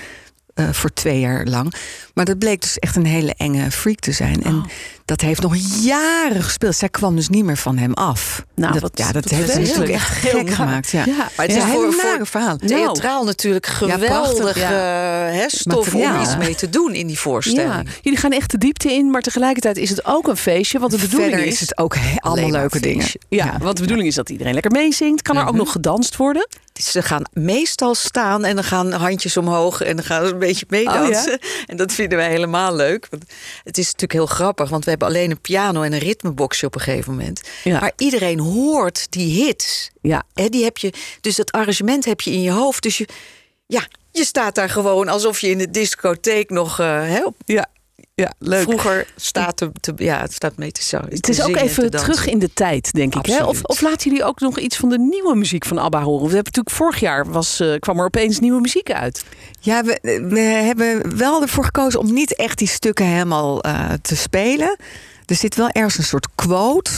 Eh, 0.59 0.73
voor 0.73 0.93
twee 0.93 1.19
jaar 1.19 1.45
lang. 1.45 1.73
Maar 2.13 2.25
dat 2.25 2.37
bleek 2.39 2.61
dus 2.61 2.79
echt 2.79 2.95
een 2.95 3.05
hele 3.05 3.33
enge 3.37 3.71
freak 3.71 3.99
te 3.99 4.11
zijn. 4.11 4.43
En 4.43 4.55
Oh. 4.55 4.63
dat 5.05 5.21
heeft 5.21 5.41
nog 5.41 5.55
jaren 5.83 6.43
gespeeld. 6.43 6.75
Zij 6.75 6.89
kwam 6.89 7.15
dus 7.15 7.29
niet 7.29 7.43
meer 7.45 7.57
van 7.57 7.77
hem 7.77 7.93
af. 7.93 8.45
Nou, 8.55 8.73
dat, 8.73 8.81
wat- 8.81 8.91
ja, 8.97 9.11
dat 9.11 9.29
heeft 9.29 9.51
ze 9.51 9.59
natuurlijk 9.59 9.89
echt 9.89 10.13
Heel 10.17 10.31
gek 10.39 10.49
gemaakt. 10.49 10.89
Ja. 10.89 11.03
Ja, 11.05 11.15
Maar 11.15 11.29
het 11.45 11.51
Ja, 11.51 11.57
is 11.57 11.63
een 11.63 11.69
voor, 11.69 11.81
heel 11.81 11.91
voor 11.91 12.03
nare 12.11 12.25
verhaal. 12.25 12.57
theatraal 12.57 13.23
natuurlijk 13.25 13.65
geweldig 13.65 14.57
eh, 14.57 14.69
hè, 14.69 15.43
stof 15.47 15.93
om 15.93 16.21
iets 16.21 16.37
mee 16.37 16.55
te 16.55 16.69
doen 16.69 16.93
in 16.93 17.07
die 17.07 17.19
voorstelling. 17.19 17.73
Ja, 17.73 17.83
jullie 18.01 18.19
gaan 18.19 18.31
echt 18.31 18.51
de 18.51 18.57
diepte 18.57 18.93
in, 18.93 19.09
maar 19.09 19.21
tegelijkertijd 19.21 19.77
is 19.77 19.89
het 19.89 20.05
ook 20.05 20.27
een 20.27 20.37
feestje. 20.37 20.79
Want 20.79 20.91
de 20.91 20.97
bedoeling 20.97 21.29
Verder 21.31 21.47
is, 21.47 21.53
is 21.53 21.59
het 21.59 21.77
ook 21.77 21.95
allemaal 22.17 22.51
leuke 22.51 22.79
dingen. 22.79 23.05
Ja, 23.29 23.57
want 23.61 23.75
de 23.75 23.81
bedoeling 23.81 24.07
is 24.09 24.15
dat 24.15 24.29
iedereen 24.29 24.53
lekker 24.53 24.71
meezingt. 24.71 25.21
Kan 25.21 25.37
er 25.37 25.47
ook 25.47 25.55
nog 25.55 25.71
gedanst 25.71 26.15
worden? 26.15 26.47
Ze 26.73 27.01
gaan 27.01 27.23
meestal 27.33 27.95
staan 27.95 28.45
en 28.45 28.55
dan 28.55 28.63
gaan 28.63 28.91
handjes 28.91 29.37
omhoog 29.37 29.81
en 29.81 29.95
dan 29.95 30.05
gaan 30.05 30.25
ze 30.25 30.31
een 30.33 30.39
beetje 30.49 30.65
meedansen. 30.69 31.39
En 31.65 31.77
dat 31.77 31.91
vinden 31.91 32.17
wij 32.17 32.29
helemaal 32.29 32.75
leuk. 32.75 33.07
Want 33.09 33.23
het 33.63 33.77
is 33.77 33.85
natuurlijk 33.85 34.13
heel 34.13 34.25
grappig, 34.25 34.69
want 34.69 34.83
we 34.83 34.89
hebben 34.89 35.07
alleen 35.07 35.31
een 35.31 35.41
piano 35.41 35.81
en 35.81 35.93
een 35.93 35.99
ritmeboxje 35.99 36.65
op 36.65 36.75
een 36.75 36.81
gegeven 36.81 37.11
moment. 37.11 37.41
Ja. 37.63 37.79
Maar 37.79 37.91
iedereen 37.97 38.39
hoort 38.39 39.11
die 39.11 39.43
hits. 39.43 39.89
Ja. 40.01 40.23
Hè, 40.33 40.49
die 40.49 40.63
heb 40.63 40.77
je, 40.77 40.93
dus 41.21 41.35
dat 41.35 41.51
arrangement 41.51 42.05
heb 42.05 42.21
je 42.21 42.31
in 42.31 42.41
je 42.41 42.51
hoofd. 42.51 42.83
Dus 42.83 42.97
je, 42.97 43.07
ja, 43.65 43.87
je 44.11 44.23
staat 44.25 44.55
daar 44.55 44.69
gewoon 44.69 45.07
alsof 45.07 45.39
je 45.39 45.49
in 45.49 45.57
de 45.57 45.69
discotheek 45.69 46.49
nog 46.49 46.79
op- 47.25 47.35
Ja, 47.45 47.67
ja 48.19 48.33
leuk. 48.39 48.61
vroeger 48.61 49.07
staat, 49.15 49.57
te, 49.57 49.71
te- 49.79 49.93
ja, 49.95 50.21
het 50.21 50.33
staat 50.33 50.57
mee 50.57 50.71
te 50.71 50.83
zo. 50.83 50.99
Het 51.09 51.29
is 51.29 51.41
ook 51.41 51.55
even 51.55 51.91
terug 51.91 52.25
in 52.25 52.39
de 52.39 52.53
tijd, 52.53 52.93
denk 52.93 53.15
ik. 53.15 53.25
Hè? 53.25 53.43
Of, 53.43 53.63
of 53.63 53.81
laten 53.81 54.09
jullie 54.09 54.25
ook 54.25 54.39
nog 54.39 54.59
iets 54.59 54.77
van 54.77 54.89
de 54.89 54.99
nieuwe 54.99 55.35
muziek 55.35 55.65
van 55.65 55.77
ABBA 55.77 56.01
horen? 56.01 56.27
We 56.27 56.35
hebben 56.35 56.53
natuurlijk 56.53 56.75
vorig 56.75 56.99
jaar 56.99 57.31
was, 57.31 57.59
eh, 57.59 57.73
kwam 57.79 57.99
er 57.99 58.05
opeens 58.05 58.39
nieuwe 58.39 58.61
muziek 58.61 58.91
uit. 58.91 59.23
Ja, 59.59 59.83
we, 59.83 60.25
we 60.29 60.39
hebben 60.39 61.17
wel 61.17 61.41
ervoor 61.41 61.63
gekozen 61.63 61.99
om 61.99 62.13
niet 62.13 62.35
echt 62.35 62.57
die 62.57 62.67
stukken 62.67 63.05
helemaal 63.05 63.61
eh, 63.61 63.89
te 64.01 64.15
spelen. 64.15 64.75
Er 65.29 65.35
zit 65.35 65.55
wel 65.55 65.69
ergens 65.69 65.97
een 65.97 66.03
soort 66.03 66.27
quote. 66.35 66.91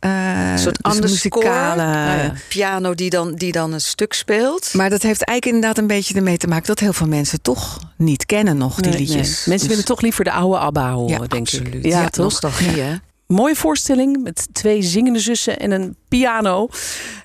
eh, 0.00 0.50
Een 0.52 0.58
soort 0.58 0.82
dus 0.82 1.00
muzikale. 1.00 1.82
Nou 1.82 2.18
ja, 2.22 2.32
piano 2.48 2.94
die 2.94 3.10
dan, 3.10 3.34
die 3.34 3.52
dan 3.52 3.72
een 3.72 3.80
stuk 3.80 4.12
speelt. 4.12 4.74
Maar 4.74 4.90
dat 4.90 5.02
heeft 5.02 5.22
eigenlijk 5.22 5.44
inderdaad 5.56 5.78
een 5.82 5.86
beetje 5.96 6.14
ermee 6.14 6.36
te 6.36 6.46
maken 6.46 6.66
dat 6.66 6.78
heel 6.78 6.92
veel 6.92 7.06
mensen 7.06 7.42
toch 7.42 7.78
niet 7.96 8.26
kennen 8.26 8.56
nog 8.56 8.74
die 8.80 8.90
Nee, 8.90 8.98
liedjes. 9.00 9.16
nee. 9.28 9.32
Mensen 9.46 9.58
Dus- 9.58 9.66
willen 9.68 9.84
toch 9.84 10.00
liever 10.00 10.24
de 10.24 10.32
oude 10.32 10.58
ABBA 10.58 10.92
horen, 10.92 11.20
Ja, 11.22 11.26
denk 11.26 11.32
Absoluut. 11.46 11.74
ik. 11.74 11.84
Ja, 11.84 12.08
toch? 12.08 12.24
Nostalgie, 12.24 12.80
hè? 12.80 12.94
Mooie 13.26 13.56
voorstelling 13.56 14.22
met 14.22 14.48
twee 14.52 14.82
zingende 14.82 15.18
zussen 15.18 15.58
en 15.58 15.70
een 15.70 15.96
piano. 16.08 16.68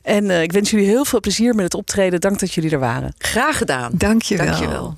En 0.02 0.30
eh, 0.30 0.42
ik 0.42 0.52
wens 0.52 0.70
jullie 0.70 0.86
heel 0.88 1.06
veel 1.06 1.20
plezier 1.20 1.56
met 1.56 1.64
het 1.64 1.74
optreden. 1.74 2.20
Dank 2.22 2.40
dat 2.40 2.54
jullie 2.54 2.72
er 2.72 2.80
waren. 2.80 3.14
Graag 3.18 3.58
gedaan. 3.58 3.92
Dankjewel. 3.96 4.46
Dankjewel. 4.46 4.98